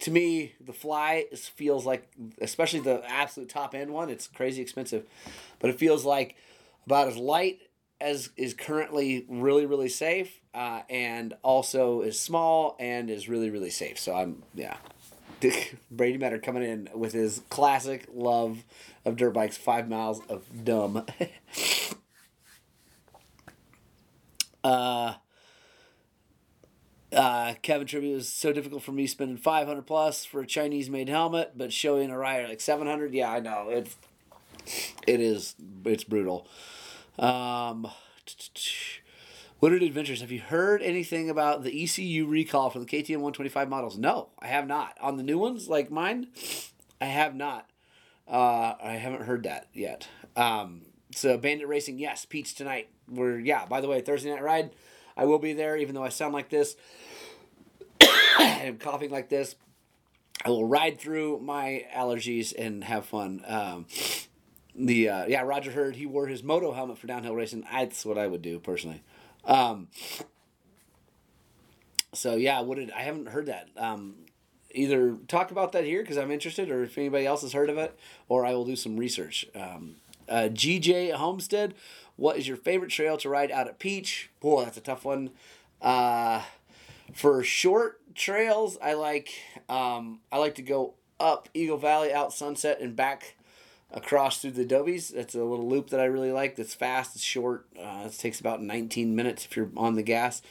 to 0.00 0.10
me 0.10 0.54
the 0.60 0.72
fly 0.72 1.26
feels 1.32 1.86
like, 1.86 2.10
especially 2.40 2.80
the 2.80 3.02
absolute 3.08 3.48
top 3.48 3.72
end 3.72 3.92
one. 3.92 4.10
It's 4.10 4.26
crazy 4.26 4.60
expensive, 4.60 5.06
but 5.60 5.70
it 5.70 5.78
feels 5.78 6.04
like 6.04 6.34
about 6.86 7.06
as 7.06 7.16
light 7.16 7.60
as 8.00 8.30
is 8.36 8.52
currently 8.52 9.26
really 9.28 9.64
really 9.64 9.88
safe, 9.88 10.40
uh, 10.54 10.82
and 10.90 11.34
also 11.42 12.00
is 12.00 12.18
small 12.18 12.76
and 12.80 13.10
is 13.10 13.28
really 13.28 13.48
really 13.48 13.70
safe. 13.70 13.98
So 13.98 14.14
I'm 14.14 14.42
yeah. 14.54 14.76
Brady 15.90 16.18
Matter 16.18 16.38
coming 16.38 16.64
in 16.64 16.90
with 16.94 17.12
his 17.12 17.42
classic 17.48 18.06
love 18.12 18.64
of 19.04 19.16
dirt 19.16 19.32
bikes, 19.32 19.56
five 19.56 19.88
miles 19.88 20.20
of 20.28 20.64
dumb. 20.64 21.06
uh, 24.64 25.14
uh, 27.12 27.54
Kevin 27.62 27.86
Tribute 27.86 28.14
was 28.14 28.28
so 28.28 28.52
difficult 28.52 28.82
for 28.82 28.92
me 28.92 29.06
spending 29.06 29.36
500 29.36 29.86
plus 29.86 30.24
for 30.24 30.40
a 30.40 30.46
Chinese 30.46 30.88
made 30.88 31.08
helmet, 31.08 31.52
but 31.56 31.72
showing 31.72 32.10
a 32.10 32.18
rider 32.18 32.48
like 32.48 32.60
700. 32.60 33.12
Yeah, 33.12 33.30
I 33.30 33.40
know. 33.40 33.68
It's, 33.68 33.96
it 35.06 35.20
is, 35.20 35.54
it's 35.84 36.04
brutal. 36.04 36.46
Um, 37.18 37.90
Wooded 39.60 39.82
Adventures, 39.82 40.20
have 40.20 40.30
you 40.30 40.40
heard 40.40 40.82
anything 40.82 41.28
about 41.28 41.64
the 41.64 41.84
ECU 41.84 42.26
recall 42.26 42.70
for 42.70 42.78
the 42.78 42.86
KTM 42.86 43.16
125 43.16 43.68
models? 43.68 43.98
No, 43.98 44.28
I 44.38 44.46
have 44.46 44.66
not. 44.66 44.96
On 45.00 45.16
the 45.16 45.22
new 45.22 45.38
ones, 45.38 45.68
like 45.68 45.90
mine, 45.90 46.28
I 47.00 47.06
have 47.06 47.34
not. 47.34 47.68
Uh, 48.26 48.74
I 48.82 48.92
haven't 48.92 49.22
heard 49.22 49.42
that 49.42 49.66
yet. 49.74 50.08
Um, 50.36 50.82
so 51.12 51.36
Bandit 51.36 51.68
Racing, 51.68 51.98
yes, 51.98 52.24
Peach 52.24 52.54
tonight. 52.54 52.88
We're 53.08 53.38
yeah. 53.38 53.66
By 53.66 53.80
the 53.80 53.88
way, 53.88 54.00
Thursday 54.00 54.30
night 54.30 54.42
ride, 54.42 54.70
I 55.16 55.24
will 55.24 55.38
be 55.38 55.52
there. 55.52 55.76
Even 55.76 55.94
though 55.94 56.04
I 56.04 56.08
sound 56.08 56.32
like 56.32 56.48
this, 56.48 56.76
I'm 58.38 58.78
coughing 58.78 59.10
like 59.10 59.28
this. 59.28 59.56
I 60.44 60.48
will 60.48 60.66
ride 60.66 60.98
through 60.98 61.40
my 61.40 61.84
allergies 61.94 62.54
and 62.56 62.82
have 62.84 63.04
fun. 63.04 63.42
Um, 63.46 63.86
the 64.74 65.08
uh, 65.08 65.26
yeah, 65.26 65.42
Roger 65.42 65.70
Hurd 65.72 65.96
he 65.96 66.06
wore 66.06 66.26
his 66.26 66.42
moto 66.42 66.72
helmet 66.72 66.98
for 66.98 67.06
downhill 67.06 67.34
racing. 67.34 67.66
That's 67.70 68.04
what 68.04 68.18
I 68.18 68.26
would 68.26 68.42
do 68.42 68.58
personally. 68.58 69.02
Um, 69.44 69.88
so 72.12 72.36
yeah, 72.36 72.60
what 72.60 72.78
did 72.78 72.90
I 72.90 73.02
haven't 73.02 73.28
heard 73.28 73.46
that. 73.46 73.68
Um, 73.76 74.14
either 74.72 75.16
talk 75.28 75.50
about 75.50 75.72
that 75.72 75.84
here 75.84 76.02
because 76.02 76.16
I'm 76.16 76.30
interested, 76.30 76.70
or 76.70 76.84
if 76.84 76.96
anybody 76.96 77.26
else 77.26 77.42
has 77.42 77.52
heard 77.52 77.70
of 77.70 77.78
it, 77.78 77.98
or 78.28 78.46
I 78.46 78.54
will 78.54 78.64
do 78.64 78.76
some 78.76 78.96
research. 78.96 79.46
Um, 79.54 79.96
uh, 80.30 80.48
GJ 80.48 81.12
Homestead, 81.12 81.74
what 82.16 82.36
is 82.36 82.46
your 82.46 82.56
favorite 82.56 82.90
trail 82.90 83.16
to 83.18 83.28
ride 83.28 83.50
out 83.50 83.68
at 83.68 83.78
Peach? 83.78 84.30
Boy, 84.40 84.64
that's 84.64 84.76
a 84.76 84.80
tough 84.80 85.04
one. 85.04 85.30
Uh, 85.82 86.42
for 87.12 87.42
short 87.42 88.00
trails, 88.14 88.78
I 88.82 88.94
like 88.94 89.30
um, 89.68 90.20
I 90.30 90.38
like 90.38 90.54
to 90.56 90.62
go 90.62 90.94
up 91.18 91.48
Eagle 91.54 91.78
Valley, 91.78 92.12
out 92.12 92.32
Sunset, 92.32 92.80
and 92.80 92.94
back 92.94 93.36
across 93.92 94.40
through 94.40 94.52
the 94.52 94.64
Dobbies. 94.64 95.08
That's 95.10 95.34
a 95.34 95.44
little 95.44 95.68
loop 95.68 95.90
that 95.90 96.00
I 96.00 96.04
really 96.04 96.32
like. 96.32 96.56
That's 96.56 96.74
fast. 96.74 97.16
It's 97.16 97.24
short. 97.24 97.66
Uh, 97.78 98.04
it 98.06 98.12
takes 98.18 98.40
about 98.40 98.62
19 98.62 99.14
minutes 99.14 99.44
if 99.44 99.56
you're 99.56 99.70
on 99.76 99.96
the 99.96 100.02
gas. 100.02 100.42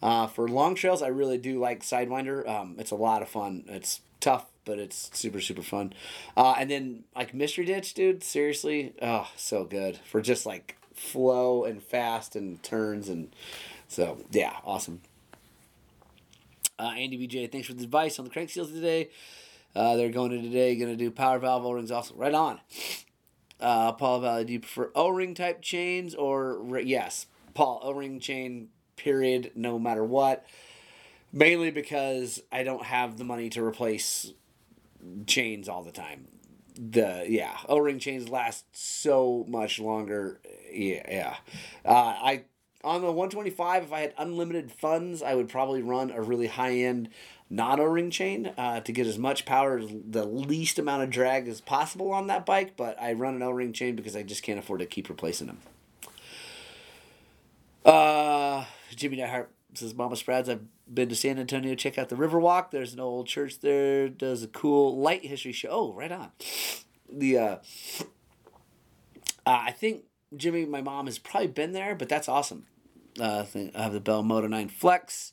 Uh, 0.00 0.26
for 0.26 0.48
long 0.48 0.74
trails, 0.74 1.02
I 1.02 1.08
really 1.08 1.38
do 1.38 1.58
like 1.58 1.82
Sidewinder. 1.82 2.48
Um, 2.48 2.76
it's 2.78 2.90
a 2.90 2.96
lot 2.96 3.22
of 3.22 3.28
fun. 3.28 3.64
It's 3.68 4.00
tough, 4.20 4.46
but 4.68 4.78
it's 4.78 5.10
super 5.12 5.40
super 5.40 5.62
fun. 5.62 5.92
Uh, 6.36 6.54
and 6.58 6.70
then 6.70 7.04
like 7.16 7.34
Mystery 7.34 7.64
Ditch, 7.64 7.94
dude. 7.94 8.22
Seriously, 8.22 8.92
oh, 9.02 9.28
so 9.34 9.64
good 9.64 9.96
for 10.04 10.20
just 10.20 10.46
like 10.46 10.76
flow 10.94 11.64
and 11.64 11.82
fast 11.82 12.36
and 12.36 12.62
turns 12.62 13.08
and 13.08 13.34
so 13.88 14.18
yeah, 14.30 14.52
awesome. 14.64 15.00
Uh, 16.78 16.92
Andy 16.96 17.18
BJ, 17.26 17.50
thanks 17.50 17.66
for 17.66 17.74
the 17.74 17.82
advice 17.82 18.18
on 18.20 18.24
the 18.24 18.30
crank 18.30 18.50
seals 18.50 18.70
today. 18.70 19.10
Uh, 19.74 19.96
they're 19.96 20.10
going 20.10 20.30
to 20.30 20.40
today, 20.40 20.76
going 20.76 20.90
to 20.90 20.96
do 20.96 21.10
power 21.10 21.38
valve 21.38 21.64
O 21.64 21.72
rings 21.72 21.90
also. 21.90 22.14
Right 22.14 22.34
on. 22.34 22.60
Uh, 23.60 23.92
Paul 23.92 24.20
Valley, 24.20 24.44
do 24.44 24.52
you 24.52 24.60
prefer 24.60 24.90
O 24.94 25.08
ring 25.08 25.34
type 25.34 25.60
chains 25.62 26.14
or 26.14 26.80
yes, 26.84 27.26
Paul 27.54 27.80
O 27.82 27.92
ring 27.92 28.20
chain? 28.20 28.68
Period. 28.96 29.52
No 29.54 29.78
matter 29.78 30.04
what. 30.04 30.44
Mainly 31.32 31.70
because 31.70 32.42
I 32.50 32.62
don't 32.62 32.84
have 32.84 33.18
the 33.18 33.24
money 33.24 33.48
to 33.50 33.62
replace 33.62 34.32
chains 35.26 35.68
all 35.68 35.82
the 35.82 35.92
time. 35.92 36.28
The 36.74 37.26
yeah, 37.28 37.56
O 37.68 37.78
ring 37.78 37.98
chains 37.98 38.28
last 38.28 38.64
so 38.72 39.44
much 39.48 39.78
longer. 39.80 40.40
Yeah, 40.72 41.02
yeah. 41.08 41.36
Uh, 41.84 41.92
I 41.92 42.44
on 42.84 43.00
the 43.00 43.08
125, 43.08 43.84
if 43.84 43.92
I 43.92 44.00
had 44.00 44.14
unlimited 44.16 44.70
funds, 44.70 45.22
I 45.22 45.34
would 45.34 45.48
probably 45.48 45.82
run 45.82 46.10
a 46.12 46.22
really 46.22 46.46
high 46.46 46.74
end 46.74 47.08
non 47.50 47.80
O 47.80 47.84
ring 47.84 48.10
chain 48.10 48.52
uh, 48.56 48.80
to 48.80 48.92
get 48.92 49.06
as 49.06 49.18
much 49.18 49.44
power, 49.44 49.80
the 49.82 50.24
least 50.24 50.78
amount 50.78 51.02
of 51.02 51.10
drag 51.10 51.48
as 51.48 51.60
possible 51.60 52.12
on 52.12 52.28
that 52.28 52.46
bike. 52.46 52.76
But 52.76 53.00
I 53.00 53.12
run 53.14 53.34
an 53.34 53.42
O 53.42 53.50
ring 53.50 53.72
chain 53.72 53.96
because 53.96 54.14
I 54.14 54.22
just 54.22 54.42
can't 54.42 54.58
afford 54.58 54.80
to 54.80 54.86
keep 54.86 55.08
replacing 55.08 55.48
them. 55.48 55.58
Uh, 57.84 58.64
Jimmy 58.94 59.16
Nightheart 59.16 59.46
says, 59.78 59.94
Mama 59.94 60.16
Sprads, 60.16 60.48
I've 60.48 60.64
been 60.92 61.08
to 61.08 61.14
San 61.14 61.38
Antonio. 61.38 61.74
Check 61.74 61.98
out 61.98 62.08
the 62.08 62.16
Riverwalk. 62.16 62.70
There's 62.70 62.92
an 62.94 63.00
old 63.00 63.26
church 63.26 63.60
there. 63.60 64.08
Does 64.08 64.42
a 64.42 64.48
cool 64.48 64.96
light 64.96 65.24
history 65.24 65.52
show. 65.52 65.68
Oh, 65.70 65.92
right 65.92 66.12
on. 66.12 66.30
The 67.10 67.38
uh, 67.38 67.56
uh, 69.46 69.62
I 69.66 69.72
think 69.72 70.04
Jimmy, 70.36 70.66
my 70.66 70.82
mom 70.82 71.06
has 71.06 71.18
probably 71.18 71.48
been 71.48 71.72
there, 71.72 71.94
but 71.94 72.08
that's 72.08 72.28
awesome. 72.28 72.66
Uh, 73.18 73.44
I 73.54 73.82
have 73.82 73.92
the 73.92 74.00
Bell 74.00 74.22
Moto 74.22 74.46
9 74.46 74.68
Flex. 74.68 75.32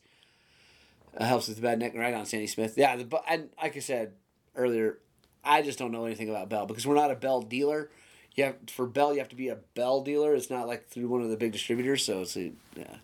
Uh, 1.17 1.25
helps 1.25 1.47
with 1.47 1.57
the 1.57 1.61
bad 1.61 1.79
neck 1.79 1.93
right 1.95 2.13
on 2.13 2.25
Sandy 2.25 2.47
Smith. 2.47 2.77
Yeah, 2.77 2.95
the 2.95 3.21
and 3.29 3.49
like 3.61 3.75
I 3.75 3.79
said 3.79 4.13
earlier, 4.55 4.99
I 5.43 5.61
just 5.61 5.79
don't 5.79 5.91
know 5.91 6.05
anything 6.05 6.29
about 6.29 6.49
Bell 6.49 6.65
because 6.65 6.85
we're 6.85 6.95
not 6.95 7.11
a 7.11 7.15
Bell 7.15 7.41
dealer. 7.41 7.89
You 8.35 8.45
have 8.45 8.55
for 8.69 8.85
Bell, 8.85 9.13
you 9.13 9.19
have 9.19 9.29
to 9.29 9.35
be 9.35 9.47
a 9.47 9.57
Bell 9.75 10.01
dealer. 10.01 10.35
It's 10.35 10.49
not 10.49 10.67
like 10.67 10.87
through 10.89 11.07
one 11.07 11.21
of 11.21 11.29
the 11.29 11.37
big 11.37 11.53
distributors. 11.53 12.03
So 12.03 12.21
it's 12.21 12.35
a, 12.35 12.51
yeah. 12.75 12.97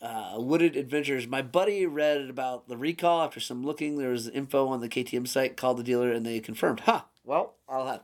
Uh, 0.00 0.36
Wooded 0.38 0.76
Adventures. 0.76 1.26
My 1.26 1.42
buddy 1.42 1.84
read 1.84 2.30
about 2.30 2.68
the 2.68 2.76
recall 2.76 3.22
after 3.22 3.38
some 3.38 3.64
looking. 3.64 3.98
There 3.98 4.10
was 4.10 4.28
info 4.28 4.66
on 4.68 4.80
the 4.80 4.88
KTM 4.88 5.28
site. 5.28 5.56
Called 5.56 5.76
the 5.76 5.82
dealer 5.82 6.10
and 6.10 6.24
they 6.24 6.40
confirmed. 6.40 6.80
Huh. 6.80 7.02
Well, 7.24 7.54
I'll 7.68 7.86
have 7.86 8.00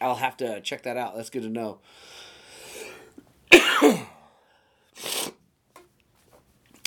I'll 0.00 0.14
have 0.16 0.36
to 0.38 0.60
check 0.60 0.82
that 0.84 0.96
out. 0.96 1.16
That's 1.16 1.30
good 1.30 1.42
to 1.42 1.48
know. 1.48 1.78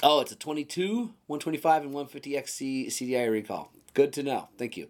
Oh, 0.01 0.21
it's 0.21 0.31
a 0.31 0.35
22, 0.37 1.13
125, 1.27 1.83
and 1.83 1.93
150XC 1.93 2.87
CDI 2.87 3.29
recall. 3.29 3.73
Good 3.93 4.13
to 4.13 4.23
know. 4.23 4.47
Thank 4.57 4.77
you. 4.77 4.87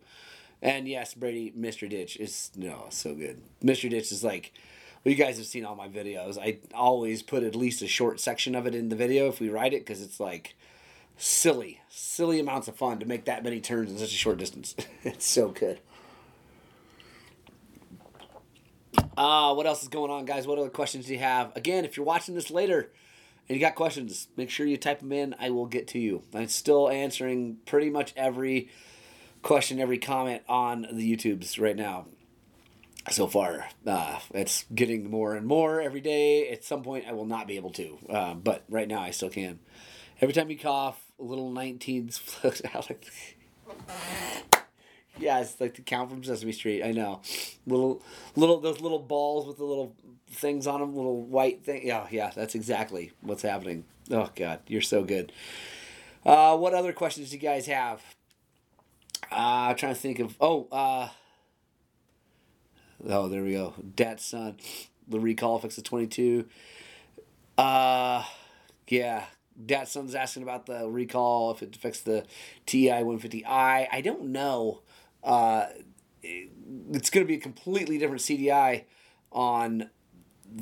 And 0.61 0.87
yes, 0.87 1.15
Brady, 1.15 1.51
Mystery 1.55 1.89
Ditch 1.89 2.15
is 2.17 2.51
no 2.55 2.85
so 2.89 3.15
good. 3.15 3.41
Mystery 3.61 3.89
Ditch 3.89 4.11
is 4.11 4.23
like, 4.23 4.53
well, 5.03 5.11
you 5.13 5.15
guys 5.15 5.37
have 5.37 5.45
seen 5.45 5.65
all 5.65 5.75
my 5.75 5.87
videos. 5.87 6.37
I 6.37 6.59
always 6.73 7.21
put 7.21 7.43
at 7.43 7.55
least 7.55 7.81
a 7.81 7.87
short 7.87 8.19
section 8.19 8.53
of 8.55 8.67
it 8.67 8.75
in 8.75 8.89
the 8.89 8.95
video 8.95 9.27
if 9.27 9.39
we 9.39 9.49
write 9.49 9.73
it 9.73 9.85
because 9.85 10.01
it's 10.01 10.19
like 10.19 10.55
silly, 11.17 11.81
silly 11.89 12.39
amounts 12.39 12.67
of 12.67 12.75
fun 12.75 12.99
to 12.99 13.05
make 13.05 13.25
that 13.25 13.43
many 13.43 13.61
turns 13.61 13.91
in 13.91 13.97
such 13.97 14.13
a 14.13 14.17
short 14.17 14.37
distance. 14.37 14.75
it's 15.03 15.25
so 15.25 15.49
good. 15.49 15.79
Uh, 19.15 19.53
what 19.53 19.65
else 19.65 19.83
is 19.83 19.89
going 19.89 20.11
on, 20.11 20.25
guys? 20.25 20.47
What 20.47 20.57
other 20.59 20.69
questions 20.69 21.05
do 21.05 21.13
you 21.13 21.19
have? 21.19 21.55
Again, 21.55 21.85
if 21.85 21.97
you're 21.97 22.05
watching 22.05 22.35
this 22.35 22.51
later 22.51 22.89
and 23.47 23.55
you 23.55 23.59
got 23.59 23.75
questions, 23.75 24.27
make 24.37 24.49
sure 24.49 24.65
you 24.65 24.77
type 24.77 24.99
them 24.99 25.11
in. 25.11 25.35
I 25.39 25.49
will 25.49 25.65
get 25.65 25.87
to 25.89 25.99
you. 25.99 26.23
I'm 26.33 26.47
still 26.47 26.89
answering 26.89 27.57
pretty 27.65 27.89
much 27.89 28.13
every 28.15 28.69
question, 29.41 29.79
every 29.79 29.97
comment 29.97 30.43
on 30.47 30.87
the 30.91 31.15
YouTubes 31.15 31.59
right 31.59 31.75
now. 31.75 32.05
So 33.11 33.27
far, 33.27 33.67
uh, 33.87 34.19
it's 34.33 34.65
getting 34.73 35.09
more 35.09 35.33
and 35.35 35.45
more 35.47 35.81
every 35.81 36.01
day. 36.01 36.49
At 36.49 36.63
some 36.63 36.83
point, 36.83 37.05
I 37.07 37.13
will 37.13 37.25
not 37.25 37.47
be 37.47 37.55
able 37.55 37.71
to, 37.71 37.97
uh, 38.09 38.33
but 38.35 38.63
right 38.69 38.87
now, 38.87 39.01
I 39.01 39.11
still 39.11 39.29
can. 39.29 39.59
Every 40.21 40.33
time 40.33 40.49
you 40.51 40.57
cough, 40.57 41.01
little 41.17 41.51
19s 41.51 42.19
float 42.19 42.61
out. 42.75 42.89
yeah, 45.17 45.39
it's 45.39 45.59
like 45.59 45.75
the 45.75 45.81
count 45.81 46.11
from 46.11 46.23
Sesame 46.23 46.51
Street. 46.51 46.83
I 46.83 46.91
know, 46.91 47.21
little, 47.65 48.01
little 48.35 48.59
those 48.59 48.79
little 48.79 48.99
balls 48.99 49.47
with 49.47 49.57
the 49.57 49.65
little 49.65 49.95
things 50.29 50.67
on 50.67 50.79
them, 50.79 50.95
little 50.95 51.21
white 51.21 51.63
thing. 51.63 51.87
Yeah, 51.87 52.05
yeah, 52.11 52.31
that's 52.35 52.53
exactly 52.53 53.11
what's 53.21 53.41
happening. 53.41 53.85
Oh 54.11 54.29
God, 54.35 54.59
you're 54.67 54.81
so 54.81 55.03
good. 55.03 55.31
Uh, 56.25 56.55
what 56.57 56.73
other 56.73 56.93
questions 56.93 57.29
do 57.29 57.37
you 57.37 57.41
guys 57.41 57.65
have? 57.65 58.01
Uh, 59.31 59.69
I'm 59.69 59.75
trying 59.75 59.95
to 59.95 59.99
think 59.99 60.19
of. 60.19 60.35
Oh, 60.39 60.67
uh, 60.71 61.09
oh, 63.07 63.27
there 63.27 63.43
we 63.43 63.53
go. 63.53 63.73
Dad's 63.95 64.25
son, 64.25 64.57
the 65.07 65.19
recall 65.19 65.59
fix 65.59 65.75
the 65.75 65.81
22. 65.81 66.45
Uh, 67.57 68.23
yeah, 68.87 69.25
Dad's 69.65 69.91
son's 69.91 70.15
asking 70.15 70.43
about 70.43 70.65
the 70.65 70.89
recall 70.89 71.51
if 71.51 71.61
it 71.61 71.75
affects 71.75 72.01
the 72.01 72.25
TI 72.65 72.89
150i. 72.89 73.87
I 73.91 74.01
don't 74.01 74.27
know. 74.27 74.81
Uh, 75.23 75.67
it's 76.23 77.09
going 77.09 77.25
to 77.25 77.27
be 77.27 77.35
a 77.35 77.39
completely 77.39 77.97
different 77.97 78.21
CDI 78.21 78.83
on 79.31 79.89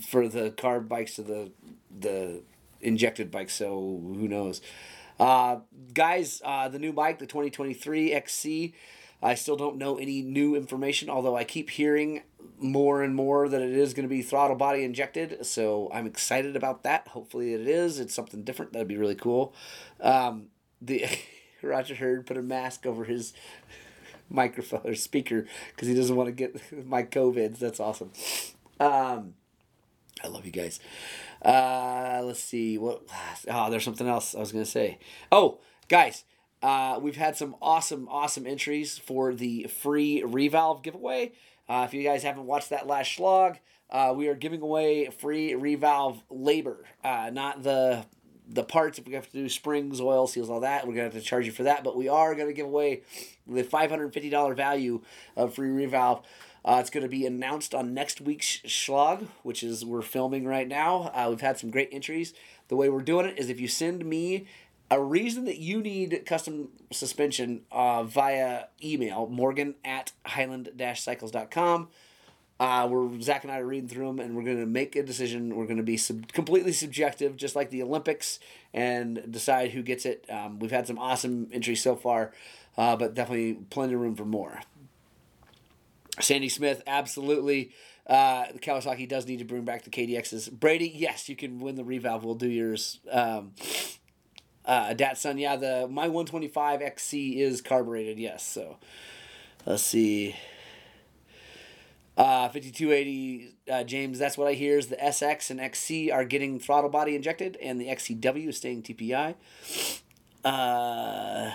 for 0.01 0.27
the 0.27 0.51
carb 0.51 0.88
bikes 0.88 1.15
to 1.15 1.24
the 1.24 1.51
the 1.98 2.41
injected 2.82 3.32
bikes. 3.32 3.53
So 3.53 4.01
who 4.03 4.27
knows? 4.27 4.62
Uh, 5.20 5.60
guys, 5.94 6.41
uh, 6.46 6.67
the 6.70 6.79
new 6.79 6.94
bike, 6.94 7.20
the 7.20 7.25
2023 7.25 8.13
XC. 8.13 8.74
I 9.21 9.36
still 9.36 9.55
don't 9.55 9.77
know 9.77 9.97
any 9.97 10.21
new 10.21 10.55
information, 10.55 11.09
although 11.09 11.36
I 11.36 11.43
keep 11.43 11.71
hearing 11.71 12.21
more 12.59 13.01
and 13.03 13.15
more 13.15 13.50
that 13.50 13.62
it 13.62 13.71
is 13.71 13.93
going 13.93 14.07
to 14.07 14.13
be 14.13 14.21
throttle 14.21 14.55
body 14.55 14.83
injected. 14.83 15.45
So 15.45 15.89
I'm 15.93 16.05
excited 16.05 16.55
about 16.55 16.83
that. 16.83 17.07
Hopefully 17.09 17.53
it 17.53 17.67
is. 17.67 18.00
It's 18.00 18.13
something 18.13 18.43
different. 18.43 18.74
That'd 18.74 18.88
be 18.88 18.97
really 18.97 19.15
cool. 19.15 19.53
Um, 20.00 20.47
the 20.81 21.05
Roger 21.62 21.95
Hurd 21.95 22.25
put 22.25 22.38
a 22.38 22.41
mask 22.41 22.86
over 22.86 23.05
his 23.05 23.33
microphone 24.29 24.81
or 24.86 24.95
speaker 24.95 25.45
because 25.75 25.88
he 25.88 25.93
doesn't 25.93 26.15
want 26.15 26.27
to 26.27 26.33
get 26.33 26.62
my 26.86 27.03
COVIDs. 27.03 27.59
That's 27.59 27.79
awesome. 27.79 28.12
Um, 28.79 29.33
I 30.24 30.27
love 30.27 30.45
you 30.45 30.51
guys. 30.51 30.79
Uh, 31.43 32.21
let's 32.24 32.43
see 32.43 32.77
what. 32.77 33.03
Oh, 33.47 33.69
there's 33.69 33.83
something 33.83 34.07
else 34.07 34.36
I 34.36 34.39
was 34.39 34.51
gonna 34.51 34.65
say. 34.65 34.97
Oh, 35.31 35.59
guys, 35.88 36.24
uh, 36.61 36.99
we've 37.01 37.17
had 37.17 37.35
some 37.35 37.55
awesome, 37.61 38.07
awesome 38.09 38.47
entries 38.47 38.97
for 38.97 39.33
the 39.33 39.63
free 39.65 40.23
revalve 40.25 40.83
giveaway. 40.83 41.33
Uh, 41.69 41.85
if 41.87 41.93
you 41.93 42.03
guys 42.03 42.23
haven't 42.23 42.45
watched 42.45 42.69
that 42.69 42.87
last 42.87 43.15
slog, 43.15 43.57
uh, 43.89 44.13
we 44.15 44.27
are 44.27 44.35
giving 44.35 44.61
away 44.61 45.07
free 45.07 45.51
revalve 45.51 46.21
labor, 46.29 46.85
uh, 47.03 47.29
not 47.31 47.63
the 47.63 48.05
the 48.49 48.63
parts. 48.63 48.97
If 48.97 49.05
we 49.05 49.13
have 49.13 49.29
to 49.31 49.33
do 49.33 49.49
springs, 49.49 49.99
oil 49.99 50.25
seals, 50.25 50.49
all 50.49 50.61
that, 50.61 50.87
we're 50.87 50.93
gonna 50.93 51.03
have 51.03 51.13
to 51.13 51.21
charge 51.21 51.45
you 51.45 51.51
for 51.51 51.63
that. 51.63 51.83
But 51.83 51.97
we 51.97 52.07
are 52.07 52.33
gonna 52.33 52.53
give 52.53 52.65
away 52.65 53.01
the 53.45 53.63
five 53.63 53.89
hundred 53.89 54.13
fifty 54.13 54.29
dollar 54.29 54.55
value 54.55 55.01
of 55.36 55.53
free 55.53 55.69
revalve. 55.69 56.23
Uh, 56.65 56.79
it's 56.82 56.89
going 56.89 57.03
to 57.03 57.08
be 57.10 57.25
announced 57.25 57.73
on 57.73 57.93
next 57.93 58.19
week's 58.19 58.60
Schlog, 58.65 59.27
which 59.43 59.63
is 59.63 59.86
we're 59.86 60.01
filming 60.01 60.45
right 60.45 60.67
now. 60.67 61.12
Uh, 61.13 61.27
we've 61.29 61.39
had 61.39 61.58
some 61.58 61.69
great 61.71 61.88
entries. 61.93 62.34
The 62.67 62.75
way 62.75 62.89
we're 62.89 63.01
doing 63.01 63.25
it 63.25 63.39
is 63.39 63.49
if 63.49 63.62
you 63.62 63.69
send 63.69 64.03
me 64.03 64.47
a 64.89 65.02
reason 65.02 65.45
that 65.45 65.58
you 65.58 65.82
need 65.82 66.23
custom 66.26 66.69
suspension 66.91 67.62
uh, 67.71 68.04
via 68.04 68.65
email, 68.84 69.28
morgan 69.28 69.76
at 69.84 70.12
highland-cycles.com. 70.26 71.89
Uh, 72.60 72.88
we're 72.89 73.21
Zach 73.21 73.43
and 73.43 73.52
I 73.52 73.60
are 73.60 73.65
reading 73.65 73.88
through 73.88 74.08
them, 74.08 74.19
and 74.19 74.36
we're 74.36 74.43
going 74.43 74.60
to 74.60 74.65
make 74.65 74.95
a 74.95 75.04
decision. 75.04 75.56
We're 75.56 75.65
going 75.65 75.78
to 75.78 75.84
be 75.84 75.97
sub- 75.97 76.32
completely 76.32 76.73
subjective, 76.73 77.36
just 77.36 77.56
like 77.56 77.69
the 77.69 77.84
Olympics, 77.84 78.39
and 78.73 79.23
decide 79.30 79.71
who 79.71 79.84
gets 79.84 80.06
it. 80.06 80.26
Um, 80.30 80.58
we've 80.58 80.71
had 80.71 80.88
some 80.88 80.97
awesome 80.97 81.50
entries 81.52 81.84
so 81.84 81.95
far, 81.95 82.34
uh, 82.76 82.95
but 82.95 83.13
definitely 83.13 83.60
plenty 83.69 83.93
of 83.93 84.00
room 84.00 84.15
for 84.15 84.26
more. 84.26 84.62
Sandy 86.19 86.50
Smith, 86.50 86.82
absolutely. 86.88 87.71
Uh, 88.08 88.45
Kawasaki 88.54 89.08
does 89.08 89.28
need 89.28 89.38
to 89.39 89.45
bring 89.45 89.63
back 89.63 89.84
the 89.84 89.91
KDXs. 89.91 90.52
Brady, 90.52 90.91
yes, 90.95 91.30
you 91.30 91.36
can 91.36 91.60
win 91.60 91.76
the 91.76 91.84
revalve. 91.84 92.23
We'll 92.23 92.36
do 92.36 92.50
yours. 92.50 93.00
Um, 93.12 93.52
uh, 94.67 94.93
Datsun, 94.93 95.39
yeah, 95.39 95.56
the 95.56 95.88
my 95.89 96.08
125 96.08 96.82
XC 96.82 97.39
is 97.41 97.62
carbureted, 97.62 98.19
yes. 98.19 98.45
So 98.45 98.77
let's 99.65 99.84
see. 99.84 100.36
Uh, 102.17 102.49
5280 102.49 103.56
uh, 103.71 103.84
James, 103.84 104.17
that's 104.17 104.38
what 104.38 104.47
I 104.47 104.53
hear 104.53 104.77
is 104.77 104.88
the 104.88 104.95
SX 104.95 105.51
and 105.51 105.62
XC 105.62 106.12
are 106.12 106.25
getting 106.25 106.60
throttle 106.60 106.89
body 106.89 107.15
injected 107.15 107.58
and 107.62 107.80
the 107.80 107.88
XCW 107.88 108.47
is 108.49 108.58
staying 108.58 108.82
TPI. 108.82 109.36
Uh, 110.43 111.51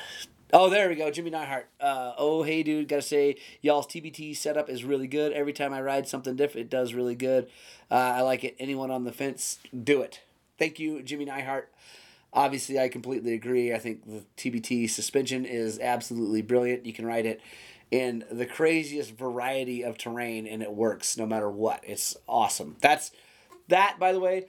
Oh, 0.54 0.68
there 0.68 0.90
we 0.90 0.96
go, 0.96 1.10
Jimmy 1.10 1.30
Neihart. 1.30 1.64
Uh, 1.80 2.12
oh, 2.18 2.42
hey, 2.42 2.62
dude, 2.62 2.86
gotta 2.86 3.00
say, 3.00 3.36
y'all's 3.62 3.86
TBT 3.86 4.36
setup 4.36 4.68
is 4.68 4.84
really 4.84 5.06
good. 5.06 5.32
Every 5.32 5.54
time 5.54 5.72
I 5.72 5.80
ride 5.80 6.06
something 6.06 6.36
different, 6.36 6.66
it 6.66 6.70
does 6.70 6.92
really 6.92 7.14
good. 7.14 7.48
Uh, 7.90 7.94
I 7.94 8.20
like 8.20 8.44
it. 8.44 8.54
Anyone 8.58 8.90
on 8.90 9.04
the 9.04 9.12
fence, 9.12 9.58
do 9.72 10.02
it. 10.02 10.20
Thank 10.58 10.78
you, 10.78 11.02
Jimmy 11.02 11.24
Neihart. 11.24 11.64
Obviously, 12.32 12.78
I 12.78 12.88
completely 12.88 13.34
agree. 13.34 13.74
I 13.74 13.78
think 13.78 14.04
the 14.06 14.24
TBT 14.36 14.88
suspension 14.88 15.44
is 15.44 15.78
absolutely 15.78 16.40
brilliant. 16.42 16.86
You 16.86 16.92
can 16.92 17.06
ride 17.06 17.26
it 17.26 17.40
in 17.90 18.24
the 18.30 18.46
craziest 18.46 19.12
variety 19.12 19.82
of 19.82 19.98
terrain, 19.98 20.46
and 20.46 20.62
it 20.62 20.72
works 20.72 21.18
no 21.18 21.26
matter 21.26 21.50
what. 21.50 21.84
It's 21.86 22.16
awesome. 22.26 22.76
That's 22.80 23.12
that, 23.68 23.96
by 23.98 24.12
the 24.12 24.20
way. 24.20 24.46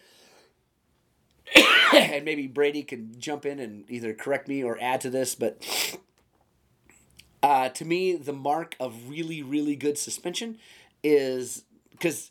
and 1.93 2.24
maybe 2.24 2.48
Brady 2.48 2.84
can 2.84 3.19
jump 3.19 3.46
in 3.46 3.60
and 3.60 3.84
either 3.89 4.13
correct 4.13 4.48
me 4.48 4.63
or 4.63 4.78
add 4.80 5.02
to 5.02 5.10
this, 5.10 5.36
but 5.36 5.62
uh, 7.43 7.67
to 7.69 7.84
me, 7.84 8.15
the 8.15 8.34
mark 8.34 8.76
of 8.80 9.10
really, 9.10 9.43
really 9.43 9.76
good 9.76 9.98
suspension 9.98 10.58
is 11.04 11.65
because 11.91 12.30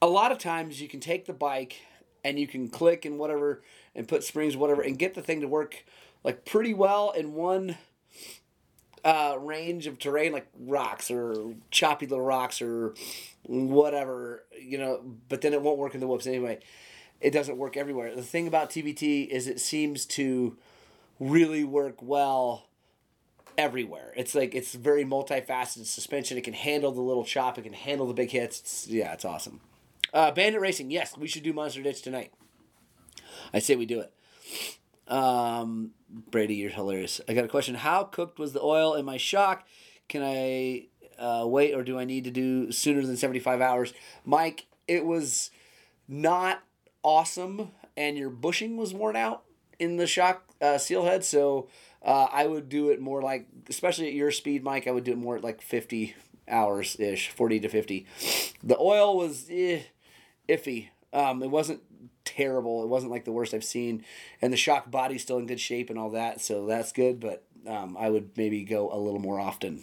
a 0.00 0.06
lot 0.06 0.30
of 0.30 0.38
times 0.38 0.80
you 0.80 0.88
can 0.88 1.00
take 1.00 1.26
the 1.26 1.32
bike 1.32 1.80
and 2.24 2.38
you 2.38 2.46
can 2.46 2.68
click 2.68 3.04
and 3.04 3.18
whatever 3.18 3.62
and 3.94 4.08
put 4.08 4.24
springs, 4.24 4.56
whatever, 4.56 4.82
and 4.82 4.98
get 4.98 5.14
the 5.14 5.22
thing 5.22 5.40
to 5.40 5.48
work 5.48 5.84
like 6.24 6.44
pretty 6.44 6.72
well 6.72 7.10
in 7.10 7.34
one 7.34 7.76
uh, 9.04 9.36
range 9.40 9.86
of 9.86 9.98
terrain, 9.98 10.32
like 10.32 10.46
rocks 10.58 11.10
or 11.10 11.54
choppy 11.70 12.06
little 12.06 12.24
rocks 12.24 12.62
or 12.62 12.94
whatever, 13.44 14.44
you 14.60 14.78
know, 14.78 15.02
but 15.28 15.40
then 15.40 15.52
it 15.52 15.62
won't 15.62 15.78
work 15.78 15.94
in 15.94 16.00
the 16.00 16.06
whoops 16.06 16.26
anyway 16.26 16.60
it 17.22 17.30
doesn't 17.30 17.56
work 17.56 17.76
everywhere. 17.76 18.14
The 18.14 18.22
thing 18.22 18.46
about 18.46 18.70
TBT 18.70 19.28
is 19.28 19.46
it 19.46 19.60
seems 19.60 20.04
to 20.06 20.56
really 21.20 21.64
work 21.64 22.02
well 22.02 22.66
everywhere. 23.56 24.12
It's 24.16 24.34
like 24.34 24.54
it's 24.54 24.74
very 24.74 25.04
multifaceted 25.04 25.86
suspension. 25.86 26.36
It 26.36 26.42
can 26.42 26.54
handle 26.54 26.90
the 26.90 27.00
little 27.00 27.24
chop. 27.24 27.58
It 27.58 27.62
can 27.62 27.72
handle 27.72 28.06
the 28.06 28.14
big 28.14 28.30
hits. 28.30 28.60
It's, 28.60 28.88
yeah, 28.88 29.12
it's 29.12 29.24
awesome. 29.24 29.60
Uh, 30.12 30.30
Bandit 30.30 30.60
Racing. 30.60 30.90
Yes, 30.90 31.16
we 31.16 31.26
should 31.26 31.42
do 31.42 31.52
Monster 31.52 31.82
Ditch 31.82 32.02
tonight. 32.02 32.32
I 33.54 33.58
say 33.58 33.76
we 33.76 33.86
do 33.86 34.00
it. 34.00 34.12
Um, 35.12 35.92
Brady, 36.30 36.54
you're 36.54 36.70
hilarious. 36.70 37.20
I 37.28 37.34
got 37.34 37.44
a 37.44 37.48
question. 37.48 37.74
How 37.74 38.04
cooked 38.04 38.38
was 38.38 38.52
the 38.52 38.60
oil 38.60 38.94
in 38.94 39.04
my 39.04 39.16
shock? 39.16 39.66
Can 40.08 40.22
I 40.22 40.86
uh, 41.18 41.46
wait 41.46 41.74
or 41.74 41.82
do 41.82 41.98
I 41.98 42.04
need 42.04 42.24
to 42.24 42.30
do 42.30 42.72
sooner 42.72 43.04
than 43.04 43.16
75 43.16 43.60
hours? 43.60 43.94
Mike, 44.24 44.66
it 44.86 45.04
was 45.04 45.50
not 46.08 46.62
awesome 47.02 47.70
and 47.96 48.16
your 48.16 48.30
bushing 48.30 48.76
was 48.76 48.94
worn 48.94 49.16
out 49.16 49.42
in 49.78 49.96
the 49.96 50.06
shock 50.06 50.44
uh, 50.60 50.78
seal 50.78 51.04
head, 51.04 51.24
so 51.24 51.68
uh, 52.02 52.28
I 52.30 52.46
would 52.46 52.68
do 52.68 52.90
it 52.90 53.00
more 53.00 53.20
like, 53.20 53.46
especially 53.68 54.08
at 54.08 54.14
your 54.14 54.30
speed, 54.30 54.62
Mike, 54.62 54.86
I 54.86 54.90
would 54.92 55.04
do 55.04 55.12
it 55.12 55.18
more 55.18 55.36
at 55.36 55.44
like 55.44 55.60
50 55.60 56.14
hours 56.48 56.98
ish, 56.98 57.30
40 57.30 57.60
to 57.60 57.68
50. 57.68 58.06
The 58.62 58.78
oil 58.78 59.16
was 59.16 59.46
eh, 59.50 59.80
iffy. 60.52 60.88
Um, 61.12 61.42
it 61.42 61.50
wasn't 61.50 61.80
terrible. 62.24 62.82
It 62.82 62.88
wasn't 62.88 63.12
like 63.12 63.24
the 63.24 63.32
worst 63.32 63.52
I've 63.54 63.64
seen. 63.64 64.04
And 64.40 64.52
the 64.52 64.56
shock 64.56 64.90
body's 64.90 65.22
still 65.22 65.38
in 65.38 65.46
good 65.46 65.60
shape 65.60 65.90
and 65.90 65.98
all 65.98 66.10
that, 66.10 66.40
so 66.40 66.66
that's 66.66 66.92
good, 66.92 67.20
but 67.20 67.44
um, 67.66 67.96
I 67.98 68.08
would 68.10 68.30
maybe 68.36 68.64
go 68.64 68.90
a 68.92 68.98
little 68.98 69.20
more 69.20 69.38
often. 69.40 69.82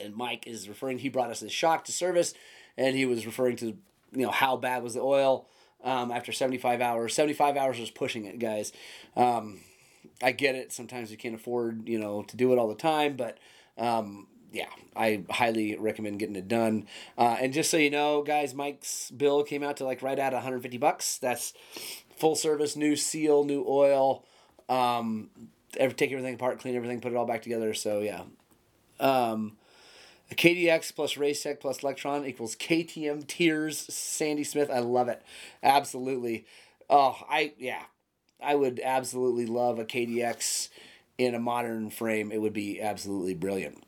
And 0.00 0.14
Mike 0.16 0.46
is 0.46 0.68
referring, 0.68 0.98
he 0.98 1.08
brought 1.08 1.30
us 1.30 1.40
his 1.40 1.52
shock 1.52 1.84
to 1.84 1.92
service, 1.92 2.34
and 2.76 2.96
he 2.96 3.06
was 3.06 3.24
referring 3.24 3.56
to, 3.56 3.66
you 3.66 4.24
know, 4.26 4.30
how 4.32 4.56
bad 4.56 4.82
was 4.82 4.94
the 4.94 5.00
oil. 5.00 5.46
um, 5.84 6.10
after 6.10 6.32
75 6.32 6.80
hours. 6.80 7.14
75 7.14 7.56
hours 7.56 7.78
is 7.78 7.90
pushing 7.90 8.24
it, 8.26 8.38
guys. 8.38 8.72
Um, 9.16 9.60
I 10.22 10.32
get 10.32 10.54
it. 10.54 10.72
Sometimes 10.72 11.10
you 11.10 11.16
can't 11.16 11.34
afford, 11.34 11.88
you 11.88 11.98
know, 11.98 12.22
to 12.24 12.36
do 12.36 12.52
it 12.52 12.58
all 12.58 12.68
the 12.68 12.74
time, 12.74 13.16
but 13.16 13.38
um, 13.76 14.26
yeah, 14.52 14.68
I 14.94 15.24
highly 15.30 15.76
recommend 15.76 16.18
getting 16.18 16.36
it 16.36 16.46
done. 16.48 16.86
Uh, 17.16 17.36
and 17.40 17.52
just 17.52 17.70
so 17.70 17.76
you 17.76 17.90
know, 17.90 18.22
guys, 18.22 18.54
Mike's 18.54 19.10
bill 19.10 19.42
came 19.42 19.62
out 19.62 19.78
to 19.78 19.84
like 19.84 20.02
right 20.02 20.18
at 20.18 20.32
150 20.32 20.76
bucks. 20.78 21.18
That's 21.18 21.54
full 22.16 22.36
service, 22.36 22.76
new 22.76 22.94
seal, 22.94 23.44
new 23.44 23.64
oil. 23.66 24.24
Um, 24.68 25.30
ever 25.78 25.94
take 25.94 26.12
everything 26.12 26.34
apart, 26.34 26.60
clean 26.60 26.76
everything, 26.76 27.00
put 27.00 27.12
it 27.12 27.16
all 27.16 27.26
back 27.26 27.42
together. 27.42 27.74
So 27.74 28.00
yeah. 28.00 28.22
Um, 29.00 29.56
KDX 30.30 30.94
plus 30.94 31.14
Racetech 31.14 31.60
plus 31.60 31.82
Electron 31.82 32.24
equals 32.24 32.56
KTM 32.56 33.26
Tears 33.26 33.78
Sandy 33.78 34.44
Smith. 34.44 34.70
I 34.70 34.78
love 34.78 35.08
it. 35.08 35.22
Absolutely. 35.62 36.46
Oh, 36.88 37.16
I 37.28 37.54
yeah. 37.58 37.82
I 38.42 38.54
would 38.54 38.80
absolutely 38.82 39.46
love 39.46 39.78
a 39.78 39.84
KDX 39.84 40.68
in 41.16 41.34
a 41.34 41.38
modern 41.38 41.90
frame. 41.90 42.32
It 42.32 42.40
would 42.40 42.52
be 42.52 42.80
absolutely 42.80 43.34
brilliant. 43.34 43.82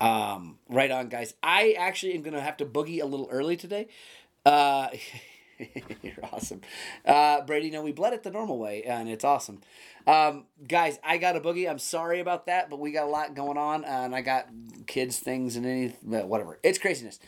Um, 0.00 0.58
right 0.68 0.90
on, 0.90 1.08
guys. 1.08 1.34
I 1.42 1.74
actually 1.78 2.14
am 2.14 2.22
gonna 2.22 2.40
have 2.40 2.56
to 2.58 2.66
boogie 2.66 3.02
a 3.02 3.06
little 3.06 3.28
early 3.30 3.56
today. 3.56 3.88
Uh, 4.44 4.88
you're 6.02 6.14
awesome, 6.32 6.60
uh, 7.04 7.42
Brady. 7.42 7.70
No, 7.70 7.82
we 7.82 7.92
bled 7.92 8.12
it 8.12 8.22
the 8.22 8.30
normal 8.30 8.58
way, 8.58 8.82
and 8.84 9.08
it's 9.08 9.24
awesome. 9.24 9.60
Um, 10.06 10.46
guys, 10.66 10.98
I 11.04 11.18
got 11.18 11.36
a 11.36 11.40
boogie. 11.40 11.68
I'm 11.68 11.78
sorry 11.78 12.20
about 12.20 12.46
that, 12.46 12.70
but 12.70 12.78
we 12.80 12.92
got 12.92 13.04
a 13.04 13.10
lot 13.10 13.34
going 13.34 13.58
on, 13.58 13.84
and 13.84 14.14
I 14.14 14.22
got 14.22 14.48
kids 14.86 15.18
things 15.18 15.56
and 15.56 15.66
any 15.66 15.88
whatever. 16.02 16.58
It's 16.62 16.78
craziness. 16.78 17.18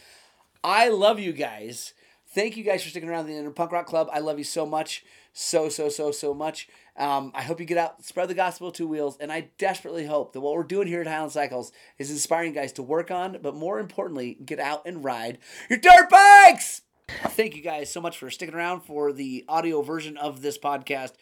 I 0.64 0.88
love 0.88 1.18
you 1.20 1.32
guys. 1.32 1.92
Thank 2.28 2.56
you 2.56 2.64
guys 2.64 2.82
for 2.82 2.88
sticking 2.88 3.10
around 3.10 3.26
the 3.26 3.36
Inner 3.36 3.50
Punk 3.50 3.72
Rock 3.72 3.86
Club. 3.86 4.08
I 4.10 4.20
love 4.20 4.38
you 4.38 4.44
so 4.44 4.64
much, 4.64 5.04
so 5.34 5.68
so 5.68 5.88
so 5.90 6.10
so 6.10 6.32
much. 6.32 6.68
Um, 6.96 7.32
I 7.34 7.42
hope 7.42 7.58
you 7.58 7.66
get 7.66 7.78
out, 7.78 8.04
spread 8.04 8.28
the 8.28 8.34
gospel 8.34 8.70
two 8.70 8.86
wheels, 8.86 9.16
and 9.18 9.32
I 9.32 9.48
desperately 9.56 10.06
hope 10.06 10.32
that 10.32 10.40
what 10.40 10.54
we're 10.54 10.62
doing 10.62 10.86
here 10.86 11.00
at 11.00 11.06
Highland 11.06 11.32
Cycles 11.32 11.72
is 11.98 12.10
inspiring 12.10 12.52
guys 12.52 12.72
to 12.74 12.82
work 12.82 13.10
on, 13.10 13.38
but 13.42 13.54
more 13.54 13.78
importantly, 13.78 14.36
get 14.44 14.60
out 14.60 14.86
and 14.86 15.02
ride 15.02 15.38
your 15.70 15.78
dirt 15.78 16.10
bikes. 16.10 16.82
Thank 17.08 17.56
you 17.56 17.62
guys 17.62 17.90
so 17.90 18.00
much 18.00 18.18
for 18.18 18.30
sticking 18.30 18.54
around 18.54 18.82
for 18.82 19.12
the 19.12 19.44
audio 19.48 19.82
version 19.82 20.16
of 20.16 20.42
this 20.42 20.58
podcast. 20.58 21.12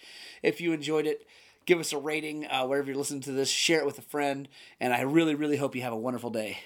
If 0.43 0.61
you 0.61 0.73
enjoyed 0.73 1.07
it, 1.07 1.27
give 1.67 1.79
us 1.79 1.93
a 1.93 1.99
rating 1.99 2.47
uh, 2.47 2.67
wherever 2.67 2.89
you're 2.89 2.97
listening 2.97 3.23
to 3.23 3.33
this, 3.33 3.49
share 3.49 3.81
it 3.81 3.87
with 3.87 3.99
a 3.99 4.03
friend, 4.03 4.49
and 4.81 4.93
I 4.93 5.03
really, 5.03 5.35
really 5.35 5.57
hope 5.57 5.77
you 5.77 5.83
have 5.83 5.93
a 5.93 5.97
wonderful 5.97 6.31
day. 6.31 6.61